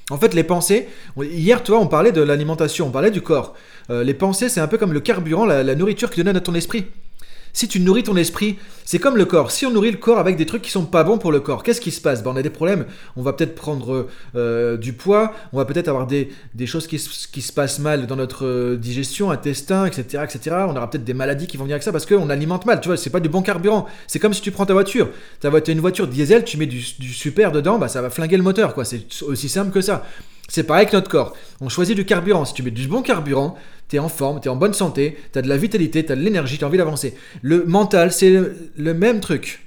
En 0.09 0.17
fait, 0.17 0.33
les 0.33 0.43
pensées, 0.43 0.87
hier, 1.17 1.63
tu 1.63 1.71
vois, 1.71 1.79
on 1.79 1.87
parlait 1.87 2.11
de 2.11 2.21
l'alimentation, 2.21 2.87
on 2.87 2.91
parlait 2.91 3.09
du 3.09 3.21
corps. 3.21 3.55
Euh, 3.89 4.03
les 4.03 4.13
pensées, 4.13 4.49
c'est 4.49 4.59
un 4.59 4.67
peu 4.67 4.77
comme 4.77 4.91
le 4.91 4.99
carburant, 4.99 5.45
la, 5.45 5.63
la 5.63 5.75
nourriture 5.75 6.11
qui 6.11 6.21
donne 6.23 6.35
à 6.35 6.41
ton 6.41 6.53
esprit. 6.55 6.87
Si 7.55 7.67
tu 7.67 7.79
nourris 7.79 8.01
ton 8.01 8.17
esprit, 8.17 8.57
c'est 8.83 8.97
comme 8.97 9.15
le 9.15 9.25
corps. 9.25 9.51
Si 9.51 9.67
on 9.67 9.71
nourrit 9.71 9.91
le 9.91 9.97
corps 9.97 10.17
avec 10.17 10.37
des 10.37 10.47
trucs 10.47 10.63
qui 10.63 10.71
sont 10.71 10.85
pas 10.85 11.03
bons 11.03 11.19
pour 11.19 11.31
le 11.31 11.39
corps, 11.39 11.61
qu'est-ce 11.61 11.79
qui 11.79 11.91
se 11.91 12.01
passe? 12.01 12.23
Ben, 12.23 12.31
On 12.31 12.35
a 12.35 12.41
des 12.41 12.49
problèmes. 12.49 12.85
On 13.15 13.21
va 13.21 13.33
peut-être 13.33 13.53
prendre 13.53 14.07
euh, 14.35 14.75
du 14.75 14.93
poids, 14.93 15.33
on 15.53 15.57
va 15.57 15.65
peut-être 15.65 15.87
avoir 15.87 16.07
des, 16.07 16.29
choses 16.65 16.87
qui, 16.87 16.97
se 16.97 17.53
passent 17.53 17.77
mal 17.77 18.07
dans 18.07 18.15
notre 18.15 18.47
euh, 18.47 18.75
digestion, 18.75 19.29
intestin, 19.29 19.85
etc., 19.85 20.23
etc. 20.23 20.55
On 20.67 20.75
aura 20.75 20.89
peut-être 20.89 21.03
des 21.03 21.13
maladies 21.13 21.45
qui 21.45 21.57
vont 21.57 21.65
venir 21.65 21.75
avec 21.75 21.83
ça 21.83 21.91
parce 21.91 22.07
qu'on 22.07 22.31
alimente 22.31 22.65
mal. 22.65 22.81
Tu 22.81 22.87
vois, 22.87 22.97
c'est 22.97 23.11
pas 23.11 23.19
du 23.19 23.29
bon 23.29 23.43
carburant. 23.43 23.85
C'est 24.07 24.17
comme 24.17 24.33
si 24.33 24.41
tu 24.41 24.51
prends 24.51 24.65
ta 24.65 24.73
voiture. 24.73 25.09
Tu 25.39 25.45
as 25.45 25.71
une 25.71 25.79
voiture 25.79 26.07
diesel, 26.07 26.43
tu 26.45 26.57
mets 26.57 26.65
du, 26.65 26.81
super 26.81 27.51
dedans, 27.51 27.77
bah 27.77 27.87
ça 27.87 28.01
va 28.01 28.09
flinguer 28.09 28.37
le 28.37 28.43
moteur. 28.43 28.73
quoi. 28.73 28.83
C'est 28.83 29.05
aussi 29.21 29.47
simple 29.47 29.71
que 29.71 29.81
ça. 29.81 30.03
C'est 30.49 30.63
pareil 30.63 30.87
que 30.87 30.95
notre 30.95 31.09
corps. 31.09 31.35
On 31.61 31.69
choisit 31.69 31.95
du 31.95 32.05
carburant. 32.05 32.45
Si 32.45 32.53
tu 32.53 32.63
mets 32.63 32.71
du 32.71 32.87
bon 32.87 33.01
carburant, 33.01 33.55
tu 33.87 33.95
es 33.95 33.99
en 33.99 34.09
forme, 34.09 34.39
tu 34.41 34.47
es 34.47 34.51
en 34.51 34.55
bonne 34.55 34.73
santé, 34.73 35.17
tu 35.31 35.39
as 35.39 35.41
de 35.41 35.49
la 35.49 35.57
vitalité, 35.57 36.05
tu 36.05 36.11
as 36.11 36.15
de 36.15 36.21
l'énergie, 36.21 36.57
tu 36.57 36.63
as 36.63 36.67
envie 36.67 36.77
d'avancer. 36.77 37.15
Le 37.41 37.63
mental, 37.65 38.11
c'est 38.11 38.29
le, 38.75 38.93
même 38.93 39.19
truc. 39.19 39.65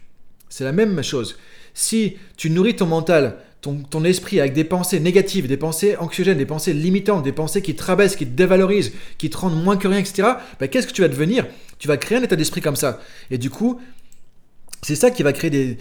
C'est 0.48 0.64
la 0.64 0.72
même 0.72 1.02
chose. 1.02 1.38
Si 1.74 2.16
tu 2.36 2.50
nourris 2.50 2.76
ton 2.76 2.86
mental, 2.86 3.38
ton, 3.62 4.04
esprit 4.04 4.38
avec 4.38 4.52
des 4.52 4.64
pensées 4.64 5.00
négatives, 5.00 5.48
des 5.48 5.56
pensées 5.56 5.96
anxiogènes, 5.96 6.38
des 6.38 6.46
pensées 6.46 6.72
limitantes, 6.72 7.24
des 7.24 7.32
pensées 7.32 7.62
qui 7.62 7.74
te 7.74 7.82
rabaissent, 7.82 8.14
qui 8.14 8.26
te 8.26 8.36
dévalorisent, 8.36 8.92
qui 9.18 9.28
te 9.28 9.36
rendent 9.36 9.60
moins 9.62 9.76
que 9.76 9.88
rien, 9.88 9.98
etc., 9.98 10.28
bah, 10.60 10.68
qu'est-ce 10.68 10.86
que 10.86 10.92
tu 10.92 11.02
vas 11.02 11.08
devenir? 11.08 11.46
Tu 11.78 11.88
vas 11.88 11.96
créer 11.96 12.18
un 12.18 12.22
état 12.22 12.36
d'esprit 12.36 12.60
comme 12.60 12.76
ça. 12.76 13.00
Et 13.30 13.38
du 13.38 13.50
coup, 13.50 13.80
c'est 14.82 14.94
ça 14.94 15.10
qui 15.10 15.24
va 15.24 15.32
créer 15.32 15.50
des, 15.50 15.78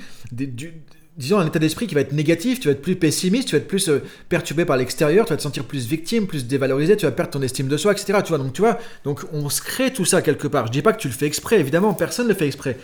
disons, 1.18 1.40
un 1.40 1.48
état 1.48 1.60
d'esprit 1.60 1.88
qui 1.88 1.96
va 1.96 2.02
être 2.02 2.12
négatif, 2.12 2.60
tu 2.60 2.68
vas 2.68 2.74
être 2.74 2.82
plus 2.82 2.96
pessimiste, 2.96 3.50
tu 3.50 3.56
vas 3.56 3.60
être 3.60 3.68
plus 3.68 3.88
euh, 3.90 4.04
perturbé 4.28 4.66
par 4.66 4.78
l'extérieur, 4.78 5.26
tu 5.26 5.32
vas 5.32 5.38
te 5.38 5.42
sentir 5.42 5.64
plus 5.64 5.88
victime, 5.88 6.28
plus 6.28 6.46
dévalorisé, 6.46 6.98
tu 6.98 7.06
vas 7.06 7.12
perdre 7.12 7.32
ton 7.32 7.42
estime 7.42 7.68
de 7.68 7.78
soi, 7.78 7.94
etc. 7.94 8.20
Tu 8.24 8.30
vois, 8.30 8.38
donc 8.38 8.54
tu 8.54 8.62
vois, 8.62 8.78
donc 9.04 9.22
on 9.32 9.50
se 9.50 9.62
crée 9.62 9.94
tout 9.94 10.06
ça 10.06 10.22
quelque 10.22 10.48
part. 10.48 10.68
Je 10.68 10.72
dis 10.72 10.82
pas 10.82 10.94
que 10.94 11.00
tu 11.00 11.08
le 11.08 11.14
fais 11.14 11.26
exprès, 11.26 11.60
évidemment, 11.60 11.94
personne 11.94 12.26
ne 12.26 12.34
le 12.34 12.38
fait 12.38 12.48
exprès, 12.48 12.78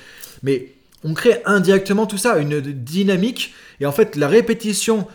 mais 0.43 0.69
on 1.03 1.13
crée 1.13 1.41
indirectement 1.45 2.05
tout 2.05 2.17
ça, 2.17 2.37
une 2.37 2.61
dynamique, 2.61 3.53
et 3.79 3.85
en 3.85 3.91
fait, 3.91 4.15
la 4.15 4.27
répétition 4.27 5.07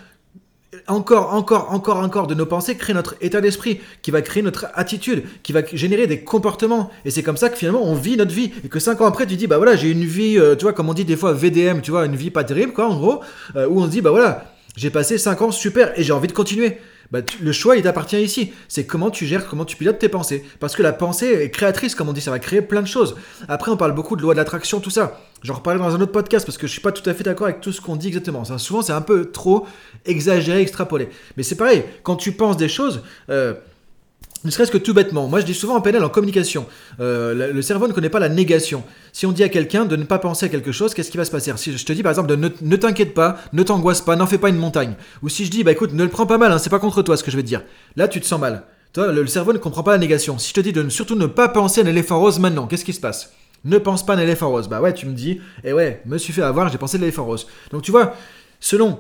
encore, 0.89 1.35
encore, 1.35 1.73
encore, 1.73 1.99
encore 1.99 2.27
de 2.27 2.35
nos 2.35 2.47
pensées 2.47 2.77
crée 2.77 2.95
notre 2.95 3.17
état 3.21 3.41
d'esprit, 3.41 3.81
qui 4.03 4.11
va 4.11 4.23
créer 4.23 4.43
notre 4.43 4.67
attitude, 4.75 5.25
qui 5.43 5.53
va 5.53 5.63
générer 5.73 6.07
des 6.07 6.21
comportements. 6.21 6.91
Et 7.05 7.11
c'est 7.11 7.23
comme 7.23 7.37
ça 7.37 7.49
que 7.49 7.57
finalement 7.57 7.83
on 7.85 7.95
vit 7.95 8.17
notre 8.17 8.33
vie. 8.33 8.53
Et 8.65 8.69
que 8.69 8.79
cinq 8.79 9.01
ans 9.01 9.07
après, 9.07 9.27
tu 9.27 9.37
dis, 9.37 9.47
bah 9.47 9.57
voilà, 9.57 9.77
j'ai 9.77 9.91
une 9.91 10.05
vie, 10.05 10.39
euh, 10.39 10.55
tu 10.55 10.63
vois, 10.63 10.73
comme 10.73 10.89
on 10.89 10.95
dit 10.95 11.05
des 11.05 11.17
fois 11.17 11.33
VDM, 11.33 11.81
tu 11.81 11.91
vois, 11.91 12.07
une 12.07 12.17
vie 12.17 12.31
pas 12.31 12.45
terrible, 12.45 12.73
quoi, 12.73 12.89
en 12.89 12.97
gros, 12.97 13.21
euh, 13.57 13.67
où 13.69 13.81
on 13.81 13.87
se 13.87 13.91
dit, 13.91 14.01
bah 14.01 14.11
voilà, 14.11 14.53
j'ai 14.77 14.91
passé 14.91 15.19
cinq 15.19 15.43
ans 15.43 15.51
super 15.51 15.99
et 15.99 16.03
j'ai 16.03 16.13
envie 16.13 16.29
de 16.29 16.33
continuer. 16.33 16.79
Bah, 17.11 17.21
le 17.41 17.53
choix 17.53 17.77
il 17.77 17.83
t'appartient 17.83 18.21
ici. 18.21 18.53
C'est 18.69 18.87
comment 18.87 19.11
tu 19.11 19.27
gères, 19.27 19.47
comment 19.47 19.65
tu 19.65 19.77
pilotes 19.77 19.99
tes 19.99 20.09
pensées. 20.09 20.45
Parce 20.61 20.77
que 20.77 20.83
la 20.83 20.93
pensée 20.93 21.27
est 21.27 21.51
créatrice, 21.51 21.95
comme 21.95 22.09
on 22.09 22.13
dit, 22.13 22.21
ça 22.21 22.31
va 22.31 22.39
créer 22.39 22.63
plein 22.63 22.83
de 22.83 22.87
choses. 22.87 23.17
Après, 23.49 23.71
on 23.71 23.77
parle 23.77 23.95
beaucoup 23.95 24.17
de 24.17 24.23
loi 24.23 24.35
de 24.35 24.39
l'attraction, 24.39 24.81
tout 24.81 24.91
ça. 24.91 25.21
J'en 25.43 25.55
reparlerai 25.55 25.85
dans 25.85 25.95
un 25.95 26.01
autre 26.01 26.13
podcast 26.13 26.45
parce 26.47 26.59
que 26.59 26.67
je 26.67 26.73
suis 26.73 26.81
pas 26.81 26.93
tout 26.93 27.09
à 27.09 27.15
fait 27.15 27.25
d'accord 27.25 27.47
avec 27.47 27.61
tout 27.61 27.73
ce 27.73 27.81
qu'on 27.81 27.97
dit 27.97 28.09
exactement. 28.09 28.45
souvent, 28.59 28.83
c'est 28.83 28.93
un 28.93 29.03
peu 29.03 29.31
trop 29.31 29.67
exagéré, 30.05 30.61
extrapolé. 30.61 31.09
Mais 31.37 31.43
c'est 31.43 31.57
pareil, 31.57 31.85
quand 32.03 32.17
tu 32.17 32.33
penses 32.33 32.57
des 32.57 32.69
choses. 32.69 33.03
Euh, 33.31 33.55
ne 34.45 34.51
serait-ce 34.51 34.71
que 34.71 34.79
tout 34.79 34.95
bêtement. 34.95 35.29
Moi, 35.29 35.41
je 35.41 35.47
dis 35.47 35.55
souvent 35.55 35.77
en 35.77 35.81
PNL, 35.81 36.05
en 36.05 36.09
communication, 36.09 36.67
euh, 37.01 37.53
le, 37.53 37.63
cerveau 37.63 37.89
ne 37.89 37.93
connaît 37.93 38.11
pas 38.11 38.19
la 38.19 38.29
négation. 38.29 38.85
Si 39.13 39.27
on 39.27 39.33
dit 39.33 39.43
à 39.43 39.49
quelqu'un 39.49 39.85
de 39.85 39.97
ne 39.97 40.05
pas 40.05 40.19
penser 40.19 40.47
à 40.47 40.49
quelque 40.49 40.73
chose, 40.73 40.95
qu'est-ce 40.95 41.11
qui 41.11 41.17
va 41.17 41.25
se 41.25 41.31
passer? 41.31 41.53
Si 41.57 41.77
je 41.77 41.85
te 41.85 41.93
dis 41.93 42.03
par 42.03 42.11
exemple 42.11 42.29
de 42.29 42.37
ne, 42.37 42.77
t'inquiète 42.77 43.15
pas, 43.15 43.39
ne 43.53 43.63
t'angoisse 43.63 44.01
pas, 44.01 44.17
n'en 44.17 44.27
fais 44.27 44.39
pas 44.39 44.49
une 44.49 44.57
montagne. 44.57 44.95
Ou 45.23 45.29
si 45.29 45.45
je 45.45 45.51
dis, 45.51 45.65
bah 45.65 45.73
écoute, 45.73 45.93
ne 45.93 46.05
le 46.05 46.11
prends 46.11 46.27
pas 46.27 46.39
mal, 46.39 46.53
hein, 46.53 46.59
c'est 46.59 46.71
pas 46.71 46.79
contre 46.79 47.03
toi 47.03 47.17
ce 47.17 47.25
que 47.25 47.31
je 47.31 47.37
vais 47.37 47.43
te 47.43 47.49
dire. 47.49 47.63
Là, 47.97 48.09
tu 48.09 48.21
te 48.21 48.27
sens 48.27 48.41
mal. 48.41 48.65
Toi, 48.93 49.13
le, 49.13 49.27
cerveau 49.27 49.53
ne 49.53 49.59
comprend 49.59 49.83
pas 49.83 49.93
la 49.93 49.99
négation. 49.99 50.39
Si 50.39 50.51
je 50.51 50.55
te 50.55 50.61
dis 50.61 50.73
de 50.73 50.89
surtout 50.89 51.17
ne 51.17 51.27
pas 51.27 51.49
penser 51.49 51.81
à 51.81 51.85
un 51.85 51.87
éléphant 51.87 52.19
rose 52.19 52.39
maintenant, 52.39 52.67
qu'est-ce 52.67 52.85
qui 52.85 52.93
se 52.93 53.01
passe? 53.01 53.33
Ne 53.65 53.79
pense 53.79 54.07
pas 54.07 54.15
à 54.15 54.17
un 54.17 54.21
éléphant 54.21 54.49
rose. 54.51 54.69
Bah 54.69 54.81
ouais, 54.81 54.95
tu 54.95 55.07
me 55.07 55.13
dis, 55.13 55.41
eh 55.65 55.73
ouais, 55.73 56.03
me 56.07 56.19
suis 56.19 56.33
fait 56.33 56.43
avoir, 56.43 56.69
j'ai 56.69 56.79
pensé 56.79 56.97
à 56.97 57.01
l'éléphant 57.01 57.25
rose. 57.25 57.47
Donc 57.73 57.83
tu 57.83 57.91
vois, 57.91 58.15
selon 58.61 58.99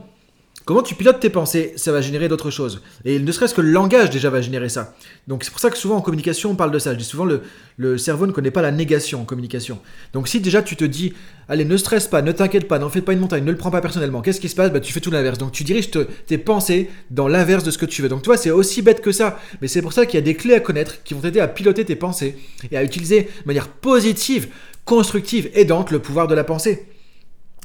Comment 0.66 0.82
tu 0.82 0.96
pilotes 0.96 1.20
tes 1.20 1.30
pensées, 1.30 1.74
ça 1.76 1.92
va 1.92 2.00
générer 2.00 2.26
d'autres 2.26 2.50
choses. 2.50 2.82
Et 3.04 3.20
ne 3.20 3.30
serait-ce 3.30 3.54
que 3.54 3.60
le 3.60 3.70
langage 3.70 4.10
déjà 4.10 4.30
va 4.30 4.40
générer 4.40 4.68
ça. 4.68 4.96
Donc 5.28 5.44
c'est 5.44 5.52
pour 5.52 5.60
ça 5.60 5.70
que 5.70 5.78
souvent 5.78 5.94
en 5.94 6.00
communication 6.00 6.50
on 6.50 6.56
parle 6.56 6.72
de 6.72 6.80
ça. 6.80 6.92
Je 6.92 6.98
dis 6.98 7.04
souvent 7.04 7.24
le, 7.24 7.42
le 7.76 7.96
cerveau 7.98 8.26
ne 8.26 8.32
connaît 8.32 8.50
pas 8.50 8.62
la 8.62 8.72
négation 8.72 9.20
en 9.20 9.24
communication. 9.24 9.78
Donc 10.12 10.26
si 10.26 10.40
déjà 10.40 10.62
tu 10.62 10.74
te 10.74 10.82
dis, 10.82 11.12
allez 11.48 11.64
ne 11.64 11.76
stresse 11.76 12.08
pas, 12.08 12.20
ne 12.20 12.32
t'inquiète 12.32 12.66
pas, 12.66 12.80
n'en 12.80 12.88
fais 12.88 13.00
pas 13.00 13.12
une 13.12 13.20
montagne, 13.20 13.44
ne 13.44 13.52
le 13.52 13.56
prends 13.56 13.70
pas 13.70 13.80
personnellement, 13.80 14.22
qu'est-ce 14.22 14.40
qui 14.40 14.48
se 14.48 14.56
passe? 14.56 14.72
Bah, 14.72 14.80
Tu 14.80 14.92
fais 14.92 14.98
tout 14.98 15.12
l'inverse. 15.12 15.38
Donc 15.38 15.52
tu 15.52 15.62
diriges 15.62 15.88
tes 16.26 16.36
pensées 16.36 16.90
dans 17.12 17.28
l'inverse 17.28 17.62
de 17.62 17.70
ce 17.70 17.78
que 17.78 17.86
tu 17.86 18.02
veux. 18.02 18.08
Donc 18.08 18.22
toi 18.22 18.36
c'est 18.36 18.50
aussi 18.50 18.82
bête 18.82 19.02
que 19.02 19.12
ça. 19.12 19.38
Mais 19.62 19.68
c'est 19.68 19.82
pour 19.82 19.92
ça 19.92 20.04
qu'il 20.04 20.16
y 20.16 20.18
a 20.18 20.22
des 20.22 20.34
clés 20.34 20.54
à 20.54 20.60
connaître 20.60 21.00
qui 21.04 21.14
vont 21.14 21.20
t'aider 21.20 21.38
à 21.38 21.46
piloter 21.46 21.84
tes 21.84 21.94
pensées 21.94 22.36
et 22.72 22.76
à 22.76 22.82
utiliser 22.82 23.22
de 23.22 23.46
manière 23.46 23.68
positive, 23.68 24.48
constructive, 24.84 25.48
aidante 25.54 25.92
le 25.92 26.00
pouvoir 26.00 26.26
de 26.26 26.34
la 26.34 26.42
pensée. 26.42 26.88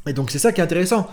Et 0.07 0.13
donc 0.13 0.31
c'est 0.31 0.39
ça 0.39 0.51
qui 0.51 0.61
est 0.61 0.63
intéressant. 0.63 1.09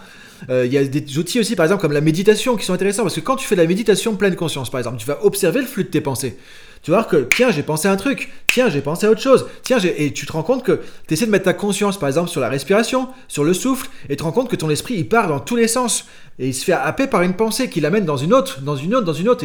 Euh, 0.51 0.67
il 0.67 0.73
y 0.73 0.79
a 0.79 0.85
des 0.85 1.19
outils 1.19 1.41
aussi, 1.41 1.57
par 1.57 1.67
exemple, 1.67 1.83
comme 1.83 1.93
la 1.93 2.01
méditation, 2.01 2.57
qui 2.57 2.65
sont 2.65 2.73
intéressants, 2.73 3.03
parce 3.03 3.15
que 3.15 3.21
quand 3.21 3.37
tu 3.37 3.47
fais 3.47 3.57
de 3.57 3.61
la 3.61 3.67
méditation 3.67 4.15
pleine 4.17 4.37
conscience, 4.37 4.71
par 4.71 4.79
exemple, 4.79 4.99
tu 4.99 5.07
vas 5.07 5.25
observer 5.25 5.61
le 5.61 5.67
flux 5.67 5.85
de 5.85 5.89
tes 5.89 6.01
pensées. 6.01 6.37
Tu 6.83 6.93
vas 6.93 6.99
voir 6.99 7.09
que, 7.09 7.29
tiens, 7.35 7.51
j'ai 7.51 7.65
pensé 7.65 7.89
à 7.89 7.93
un 7.93 7.97
truc, 7.97 8.31
tiens, 8.49 8.69
j'ai 8.69 8.81
pensé 8.81 9.07
à 9.07 9.11
autre 9.11 9.21
chose, 9.21 9.47
tiens, 9.63 9.79
et 9.79 10.13
tu 10.13 10.27
te 10.27 10.33
rends 10.33 10.45
compte 10.45 10.65
que 10.65 10.81
tu 11.09 11.15
essaies 11.15 11.27
de 11.27 11.31
mettre 11.31 11.47
ta 11.47 11.55
conscience, 11.55 11.99
par 11.99 12.09
exemple, 12.09 12.31
sur 12.31 12.41
la 12.41 12.49
respiration, 12.49 13.09
sur 13.27 13.43
le 13.43 13.53
souffle, 13.53 13.89
et 14.05 14.11
tu 14.11 14.17
te 14.19 14.23
rends 14.23 14.33
compte 14.33 14.49
que 14.49 14.57
ton 14.57 14.71
esprit, 14.71 14.95
il 14.95 15.09
part 15.09 15.27
dans 15.27 15.41
tous 15.41 15.57
les 15.57 15.67
sens, 15.67 16.07
et 16.39 16.49
il 16.49 16.55
se 16.55 16.65
fait 16.65 16.73
happer 16.73 17.09
par 17.09 17.23
une 17.23 17.35
pensée 17.35 17.69
qui 17.69 17.81
l'amène 17.81 18.05
dans 18.05 18.17
une 18.17 18.33
autre, 18.33 18.61
dans 18.61 18.77
une 18.77 18.95
autre, 18.95 19.05
dans 19.05 19.13
une 19.13 19.29
autre, 19.29 19.45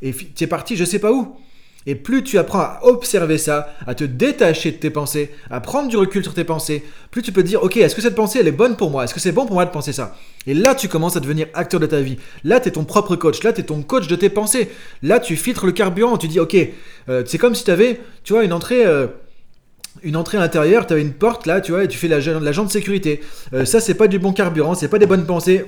et 0.00 0.12
tu 0.12 0.44
es 0.44 0.46
parti 0.46 0.76
je 0.76 0.84
sais 0.84 0.98
pas 0.98 1.12
où. 1.12 1.36
Et 1.86 1.94
plus 1.94 2.22
tu 2.22 2.38
apprends 2.38 2.60
à 2.60 2.80
observer 2.82 3.38
ça, 3.38 3.74
à 3.86 3.94
te 3.94 4.04
détacher 4.04 4.72
de 4.72 4.76
tes 4.76 4.90
pensées, 4.90 5.30
à 5.50 5.60
prendre 5.60 5.88
du 5.88 5.96
recul 5.96 6.22
sur 6.22 6.34
tes 6.34 6.44
pensées, 6.44 6.84
plus 7.10 7.22
tu 7.22 7.32
peux 7.32 7.42
dire, 7.42 7.62
ok, 7.62 7.76
est-ce 7.76 7.94
que 7.94 8.02
cette 8.02 8.14
pensée, 8.14 8.38
elle 8.38 8.48
est 8.48 8.52
bonne 8.52 8.76
pour 8.76 8.90
moi? 8.90 9.04
Est-ce 9.04 9.14
que 9.14 9.20
c'est 9.20 9.32
bon 9.32 9.46
pour 9.46 9.54
moi 9.54 9.64
de 9.64 9.70
penser 9.70 9.92
ça? 9.92 10.14
Et 10.46 10.54
là, 10.54 10.74
tu 10.74 10.88
commences 10.88 11.16
à 11.16 11.20
devenir 11.20 11.48
acteur 11.54 11.80
de 11.80 11.86
ta 11.86 12.00
vie. 12.00 12.18
Là, 12.44 12.60
tu 12.60 12.68
es 12.68 12.72
ton 12.72 12.84
propre 12.84 13.16
coach. 13.16 13.42
Là, 13.42 13.52
tu 13.52 13.60
es 13.60 13.64
ton 13.64 13.82
coach 13.82 14.06
de 14.06 14.16
tes 14.16 14.28
pensées. 14.28 14.70
Là, 15.02 15.20
tu 15.20 15.36
filtres 15.36 15.66
le 15.66 15.72
carburant. 15.72 16.16
Tu 16.18 16.28
dis, 16.28 16.40
ok, 16.40 16.56
euh, 17.08 17.22
c'est 17.26 17.38
comme 17.38 17.54
si 17.54 17.64
tu 17.64 17.70
avais, 17.70 18.00
tu 18.24 18.32
vois, 18.32 18.44
une 18.44 18.52
entrée... 18.52 18.86
Euh, 18.86 19.06
une 20.02 20.16
entrée 20.16 20.38
intérieure, 20.38 20.86
tu 20.86 20.94
avais 20.94 21.02
une 21.02 21.12
porte 21.12 21.46
là, 21.46 21.60
tu 21.60 21.72
vois, 21.72 21.84
et 21.84 21.88
tu 21.88 21.98
fais 21.98 22.08
l'agent 22.08 22.64
de 22.64 22.70
sécurité. 22.70 23.20
Euh, 23.52 23.66
ça, 23.66 23.78
c'est 23.78 23.94
pas 23.94 24.08
du 24.08 24.18
bon 24.18 24.32
carburant, 24.32 24.74
c'est 24.74 24.88
pas 24.88 24.98
des 24.98 25.06
bonnes 25.06 25.26
pensées. 25.26 25.66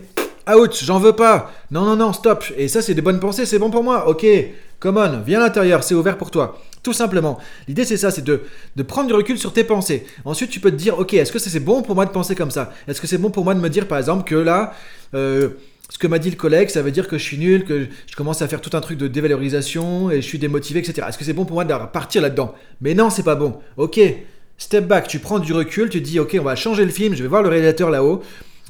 Out, 0.51 0.81
j'en 0.83 0.99
veux 0.99 1.13
pas. 1.13 1.53
Non, 1.71 1.85
non, 1.85 1.97
non, 1.97 2.13
stop. 2.13 2.45
Et 2.57 2.69
ça, 2.69 2.83
c'est 2.83 2.95
des 2.95 3.03
bonnes 3.03 3.21
pensées, 3.21 3.47
c'est 3.47 3.59
bon 3.59 3.71
pour 3.71 3.85
moi. 3.85 4.09
Ok, 4.09 4.27
come 4.81 4.97
on, 4.99 5.21
viens 5.21 5.41
à 5.41 5.45
l'intérieur, 5.45 5.83
c'est 5.83 5.95
ouvert 5.95 6.17
pour 6.17 6.31
toi. 6.31 6.61
Tout 6.83 6.93
simplement. 6.93 7.39
L'idée, 7.67 7.85
c'est 7.85 7.97
ça, 7.97 8.11
c'est 8.11 8.25
de, 8.25 8.43
prendre 8.87 9.09
du 9.09 9.15
recul 9.15 9.39
sur 9.39 9.53
tes 9.53 9.65
pensées. 9.65 10.05
Ensuite, 10.25 10.51
tu 10.51 10.61
peux 10.61 10.71
te 10.71 10.77
dire, 10.77 10.99
ok, 10.99 11.15
est-ce 11.15 11.33
que 11.33 11.39
c'est 11.39 11.61
bon 11.61 11.83
pour 11.83 11.95
moi 11.95 12.05
de 12.05 12.11
penser 12.11 12.35
comme 12.35 12.51
ça? 12.51 12.73
Est-ce 12.87 13.01
que 13.01 13.07
c'est 13.07 13.19
bon 13.19 13.31
pour 13.31 13.45
moi 13.45 13.55
de 13.55 13.61
me 13.61 13.71
dire, 13.71 13.89
par 13.89 13.99
exemple, 13.99 14.25
que 14.25 14.35
là, 14.35 14.75
euh, 15.15 15.49
ce 15.89 15.97
que 15.97 16.07
m'a 16.07 16.19
dit 16.19 16.29
le 16.29 16.37
collègue, 16.37 16.69
ça 16.69 16.83
veut 16.83 16.91
dire 16.91 17.09
que 17.09 17.17
je 17.17 17.23
suis 17.23 17.39
nul, 17.39 17.65
que 17.65 17.87
je 18.07 18.17
commence 18.17 18.43
à 18.43 18.49
faire 18.49 18.61
tout 18.61 18.77
un 18.77 18.81
truc 18.81 18.99
de 18.99 19.09
dévalorisation 19.09 20.11
et 20.11 20.17
je 20.17 20.27
suis 20.27 20.39
démotivé, 20.39 20.81
etc. 20.81 21.07
Est-ce 21.09 21.17
que 21.17 21.25
c'est 21.25 21.33
bon 21.33 21.47
pour 21.47 21.55
moi 21.55 21.65
de 21.65 21.75
partir 21.93 22.21
là-dedans? 22.21 22.55
Mais 22.83 22.93
non, 22.93 23.09
c'est 23.09 23.23
pas 23.23 23.35
bon. 23.35 23.59
Ok, 23.79 23.99
step 24.59 24.87
back, 24.87 25.09
tu 25.09 25.21
prends 25.21 25.39
du 25.39 25.55
recul, 25.55 25.89
tu 25.89 26.03
dis, 26.03 26.21
ok, 26.21 26.37
on 26.39 26.45
va 26.45 26.55
changer 26.55 26.85
le 26.85 26.91
film, 26.91 27.15
je 27.15 27.23
vais 27.23 27.29
voir 27.29 27.43
le 27.43 27.49
réalisateur 27.49 27.89
là-haut 27.89 28.23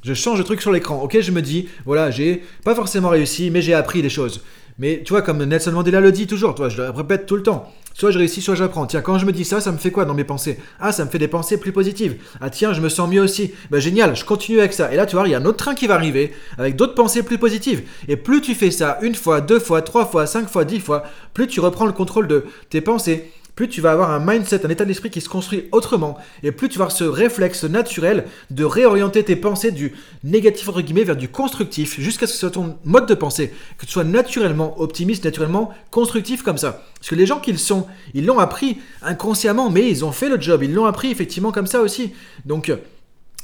je 0.04 0.12
change 0.12 0.38
le 0.38 0.44
truc 0.44 0.60
sur 0.60 0.70
l'écran. 0.70 1.02
Ok, 1.02 1.18
je 1.20 1.32
me 1.32 1.40
dis, 1.40 1.68
voilà, 1.86 2.10
j'ai 2.10 2.42
pas 2.62 2.74
forcément 2.74 3.08
réussi, 3.08 3.50
mais 3.50 3.62
j'ai 3.62 3.74
appris 3.74 4.02
des 4.02 4.10
choses. 4.10 4.42
Mais 4.78 5.02
tu 5.04 5.12
vois, 5.12 5.22
comme 5.22 5.42
Nelson 5.44 5.72
Mandela 5.72 6.00
le 6.00 6.10
dit 6.10 6.26
toujours, 6.26 6.56
je 6.68 6.82
le 6.82 6.90
répète 6.90 7.26
tout 7.26 7.36
le 7.36 7.42
temps. 7.42 7.72
Soit 7.96 8.10
je 8.10 8.18
réussis, 8.18 8.42
soit 8.42 8.56
j'apprends. 8.56 8.86
Tiens, 8.86 9.02
quand 9.02 9.18
je 9.18 9.26
me 9.26 9.30
dis 9.30 9.44
ça, 9.44 9.60
ça 9.60 9.70
me 9.70 9.78
fait 9.78 9.92
quoi 9.92 10.04
dans 10.04 10.14
mes 10.14 10.24
pensées? 10.24 10.58
Ah, 10.80 10.90
ça 10.90 11.04
me 11.04 11.10
fait 11.10 11.20
des 11.20 11.28
pensées 11.28 11.58
plus 11.58 11.70
positives. 11.70 12.16
Ah, 12.40 12.50
tiens, 12.50 12.72
je 12.72 12.80
me 12.80 12.88
sens 12.88 13.08
mieux 13.08 13.22
aussi. 13.22 13.52
Bah, 13.70 13.78
génial, 13.78 14.16
je 14.16 14.24
continue 14.24 14.58
avec 14.58 14.72
ça. 14.72 14.92
Et 14.92 14.96
là, 14.96 15.06
tu 15.06 15.14
vois, 15.14 15.28
il 15.28 15.30
y 15.30 15.34
a 15.34 15.38
un 15.38 15.44
autre 15.44 15.58
train 15.58 15.76
qui 15.76 15.86
va 15.86 15.94
arriver 15.94 16.32
avec 16.58 16.74
d'autres 16.74 16.96
pensées 16.96 17.22
plus 17.22 17.38
positives. 17.38 17.84
Et 18.08 18.16
plus 18.16 18.40
tu 18.40 18.56
fais 18.56 18.72
ça 18.72 18.98
une 19.02 19.14
fois, 19.14 19.40
deux 19.40 19.60
fois, 19.60 19.80
trois 19.80 20.06
fois, 20.06 20.26
cinq 20.26 20.48
fois, 20.48 20.64
dix 20.64 20.80
fois, 20.80 21.04
plus 21.34 21.46
tu 21.46 21.60
reprends 21.60 21.86
le 21.86 21.92
contrôle 21.92 22.26
de 22.26 22.44
tes 22.68 22.80
pensées 22.80 23.30
plus 23.54 23.68
tu 23.68 23.80
vas 23.80 23.92
avoir 23.92 24.10
un 24.10 24.18
mindset, 24.18 24.66
un 24.66 24.70
état 24.70 24.84
d'esprit 24.84 25.10
qui 25.10 25.20
se 25.20 25.28
construit 25.28 25.68
autrement, 25.72 26.18
et 26.42 26.52
plus 26.52 26.68
tu 26.68 26.78
vas 26.78 26.84
avoir 26.84 26.96
ce 26.96 27.04
réflexe 27.04 27.64
naturel 27.64 28.24
de 28.50 28.64
réorienter 28.64 29.22
tes 29.22 29.36
pensées 29.36 29.70
du 29.70 29.92
négatif 30.24 30.68
entre 30.68 30.80
guillemets 30.80 31.04
vers 31.04 31.16
du 31.16 31.28
constructif, 31.28 32.00
jusqu'à 32.00 32.26
ce 32.26 32.32
que 32.32 32.38
ce 32.38 32.40
soit 32.40 32.50
ton 32.50 32.76
mode 32.84 33.06
de 33.06 33.14
pensée, 33.14 33.52
que 33.78 33.86
tu 33.86 33.92
sois 33.92 34.04
naturellement 34.04 34.80
optimiste, 34.80 35.24
naturellement 35.24 35.72
constructif 35.90 36.42
comme 36.42 36.58
ça. 36.58 36.82
Parce 36.98 37.10
que 37.10 37.14
les 37.14 37.26
gens 37.26 37.38
qu'ils 37.38 37.58
sont, 37.58 37.86
ils 38.14 38.26
l'ont 38.26 38.38
appris 38.38 38.78
inconsciemment, 39.02 39.70
mais 39.70 39.88
ils 39.88 40.04
ont 40.04 40.12
fait 40.12 40.28
le 40.28 40.40
job, 40.40 40.62
ils 40.62 40.72
l'ont 40.72 40.86
appris 40.86 41.10
effectivement 41.10 41.52
comme 41.52 41.66
ça 41.66 41.80
aussi. 41.80 42.12
Donc 42.44 42.72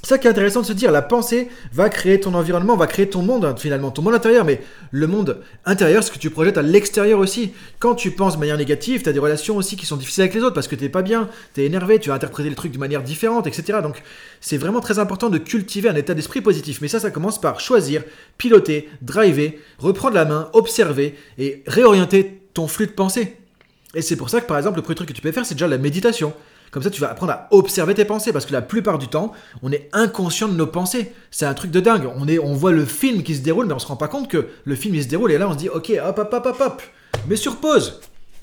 ça 0.02 0.18
qui 0.18 0.26
est 0.26 0.30
intéressant 0.30 0.62
de 0.62 0.66
se 0.66 0.72
dire, 0.72 0.90
la 0.90 1.02
pensée 1.02 1.48
va 1.72 1.90
créer 1.90 2.20
ton 2.20 2.34
environnement, 2.34 2.76
va 2.76 2.86
créer 2.86 3.08
ton 3.08 3.22
monde, 3.22 3.44
hein, 3.44 3.54
finalement, 3.58 3.90
ton 3.90 4.00
monde 4.00 4.14
intérieur, 4.14 4.44
mais 4.44 4.62
le 4.90 5.06
monde 5.06 5.42
intérieur, 5.66 6.02
ce 6.02 6.10
que 6.10 6.18
tu 6.18 6.30
projettes 6.30 6.56
à 6.56 6.62
l'extérieur 6.62 7.18
aussi. 7.18 7.52
Quand 7.78 7.94
tu 7.94 8.10
penses 8.10 8.34
de 8.34 8.40
manière 8.40 8.56
négative, 8.56 9.02
tu 9.02 9.08
as 9.10 9.12
des 9.12 9.18
relations 9.18 9.56
aussi 9.56 9.76
qui 9.76 9.84
sont 9.84 9.96
difficiles 9.96 10.22
avec 10.22 10.34
les 10.34 10.40
autres 10.40 10.54
parce 10.54 10.68
que 10.68 10.74
t'es 10.74 10.88
pas 10.88 11.02
bien, 11.02 11.28
tu 11.54 11.60
es 11.60 11.66
énervé, 11.66 11.98
tu 11.98 12.08
vas 12.08 12.14
interpréter 12.14 12.48
le 12.48 12.54
truc 12.56 12.72
de 12.72 12.78
manière 12.78 13.02
différente, 13.02 13.46
etc. 13.46 13.80
Donc 13.82 14.02
c'est 14.40 14.56
vraiment 14.56 14.80
très 14.80 14.98
important 14.98 15.28
de 15.28 15.38
cultiver 15.38 15.90
un 15.90 15.96
état 15.96 16.14
d'esprit 16.14 16.40
positif. 16.40 16.80
Mais 16.80 16.88
ça, 16.88 16.98
ça 16.98 17.10
commence 17.10 17.38
par 17.38 17.60
choisir, 17.60 18.02
piloter, 18.38 18.88
driver, 19.02 19.58
reprendre 19.78 20.14
la 20.14 20.24
main, 20.24 20.48
observer 20.54 21.14
et 21.38 21.62
réorienter 21.66 22.40
ton 22.54 22.68
flux 22.68 22.86
de 22.86 22.92
pensée. 22.92 23.36
Et 23.94 24.02
c'est 24.02 24.16
pour 24.16 24.30
ça 24.30 24.40
que 24.40 24.46
par 24.46 24.56
exemple, 24.56 24.76
le 24.76 24.82
premier 24.82 24.94
truc 24.94 25.08
que 25.08 25.14
tu 25.14 25.20
peux 25.20 25.32
faire, 25.32 25.44
c'est 25.44 25.54
déjà 25.54 25.68
la 25.68 25.78
méditation. 25.78 26.32
Comme 26.70 26.82
ça, 26.82 26.90
tu 26.90 27.00
vas 27.00 27.10
apprendre 27.10 27.32
à 27.32 27.48
observer 27.50 27.94
tes 27.94 28.04
pensées 28.04 28.32
parce 28.32 28.46
que 28.46 28.52
la 28.52 28.62
plupart 28.62 28.98
du 28.98 29.08
temps, 29.08 29.32
on 29.62 29.72
est 29.72 29.88
inconscient 29.92 30.48
de 30.48 30.54
nos 30.54 30.66
pensées. 30.66 31.12
C'est 31.30 31.46
un 31.46 31.54
truc 31.54 31.70
de 31.70 31.80
dingue. 31.80 32.08
On, 32.16 32.54
voit 32.54 32.72
le 32.72 32.84
film 32.84 33.22
qui 33.22 33.34
se 33.34 33.42
déroule, 33.42 33.66
mais 33.66 33.74
on 33.74 33.78
se 33.78 33.86
rend 33.86 33.96
pas 33.96 34.08
compte 34.08 34.28
que 34.28 34.48
le 34.64 34.74
film 34.76 34.94
il 34.94 35.02
se 35.02 35.08
déroule 35.08 35.32
et 35.32 35.38
là 35.38 35.48
on 35.48 35.52
se 35.52 35.58
dit 35.58 35.68
ok, 35.68 35.92
hop, 36.04 36.18
hop, 36.18 36.32
hop, 36.32 36.46
hop, 36.46 36.60
hop. 36.60 36.82
Mais 37.28 37.36
sur 37.36 37.56
pause. 37.56 38.00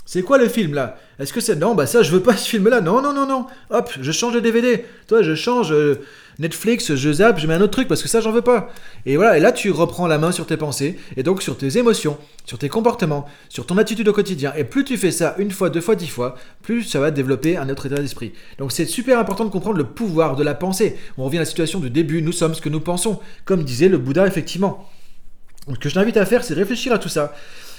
C'est 0.07 0.21
quoi 0.21 0.37
le 0.37 0.47
film 0.47 0.73
là? 0.73 0.97
Est-ce 1.19 1.33
que 1.33 1.41
c'est 1.41 1.57
non 1.57 1.75
Bah 1.75 1.85
ça, 1.85 2.01
je 2.01 2.11
veux 2.11 2.21
pas 2.21 2.37
ce 2.37 2.47
film 2.47 2.69
là. 2.69 2.79
Non, 2.79 3.01
non, 3.01 3.11
non, 3.11 3.27
non. 3.27 3.45
Hop, 3.71 3.91
je 3.99 4.11
change 4.13 4.33
de 4.33 4.39
DVD. 4.39 4.85
Toi, 5.07 5.21
je 5.21 5.35
change. 5.35 5.73
Euh, 5.73 6.01
Netflix, 6.39 6.95
je 6.95 7.11
zappe, 7.11 7.39
je 7.39 7.47
mets 7.47 7.55
un 7.55 7.61
autre 7.61 7.71
truc 7.71 7.89
parce 7.89 8.01
que 8.01 8.07
ça, 8.07 8.21
j'en 8.21 8.31
veux 8.31 8.41
pas. 8.41 8.71
Et 9.05 9.17
voilà, 9.17 9.37
et 9.37 9.41
là, 9.41 9.51
tu 9.51 9.69
reprends 9.69 10.07
la 10.07 10.17
main 10.17 10.31
sur 10.31 10.45
tes 10.45 10.55
pensées 10.55 10.97
et 11.17 11.23
donc 11.23 11.41
sur 11.41 11.57
tes 11.57 11.77
émotions, 11.77 12.17
sur 12.45 12.57
tes 12.57 12.69
comportements, 12.69 13.25
sur 13.49 13.65
ton 13.65 13.77
attitude 13.77 14.07
au 14.07 14.13
quotidien. 14.13 14.53
Et 14.55 14.63
plus 14.63 14.85
tu 14.85 14.97
fais 14.97 15.11
ça 15.11 15.35
une 15.39 15.51
fois, 15.51 15.69
deux 15.69 15.81
fois, 15.81 15.95
dix 15.95 16.07
fois, 16.07 16.35
plus 16.61 16.83
ça 16.83 17.01
va 17.01 17.11
développer 17.11 17.57
un 17.57 17.67
autre 17.69 17.87
état 17.87 17.95
d'esprit. 17.95 18.31
Donc 18.59 18.71
c'est 18.71 18.85
super 18.85 19.19
important 19.19 19.43
de 19.43 19.49
comprendre 19.49 19.77
le 19.77 19.83
pouvoir 19.83 20.37
de 20.37 20.43
la 20.43 20.53
pensée. 20.53 20.95
On 21.17 21.25
revient 21.25 21.37
à 21.37 21.41
la 21.41 21.45
situation 21.45 21.79
du 21.79 21.89
début, 21.89 22.21
nous 22.21 22.31
sommes 22.31 22.53
ce 22.53 22.61
que 22.61 22.69
nous 22.69 22.81
pensons, 22.81 23.19
comme 23.43 23.63
disait 23.63 23.89
le 23.89 23.97
Bouddha 23.97 24.25
effectivement. 24.25 24.87
Ce 25.73 25.79
que 25.79 25.89
je 25.89 25.95
t'invite 25.95 26.15
à 26.15 26.25
faire, 26.25 26.45
c'est 26.45 26.53
réfléchir 26.53 26.93
à 26.93 26.99
tout 26.99 27.09
ça. 27.09 27.33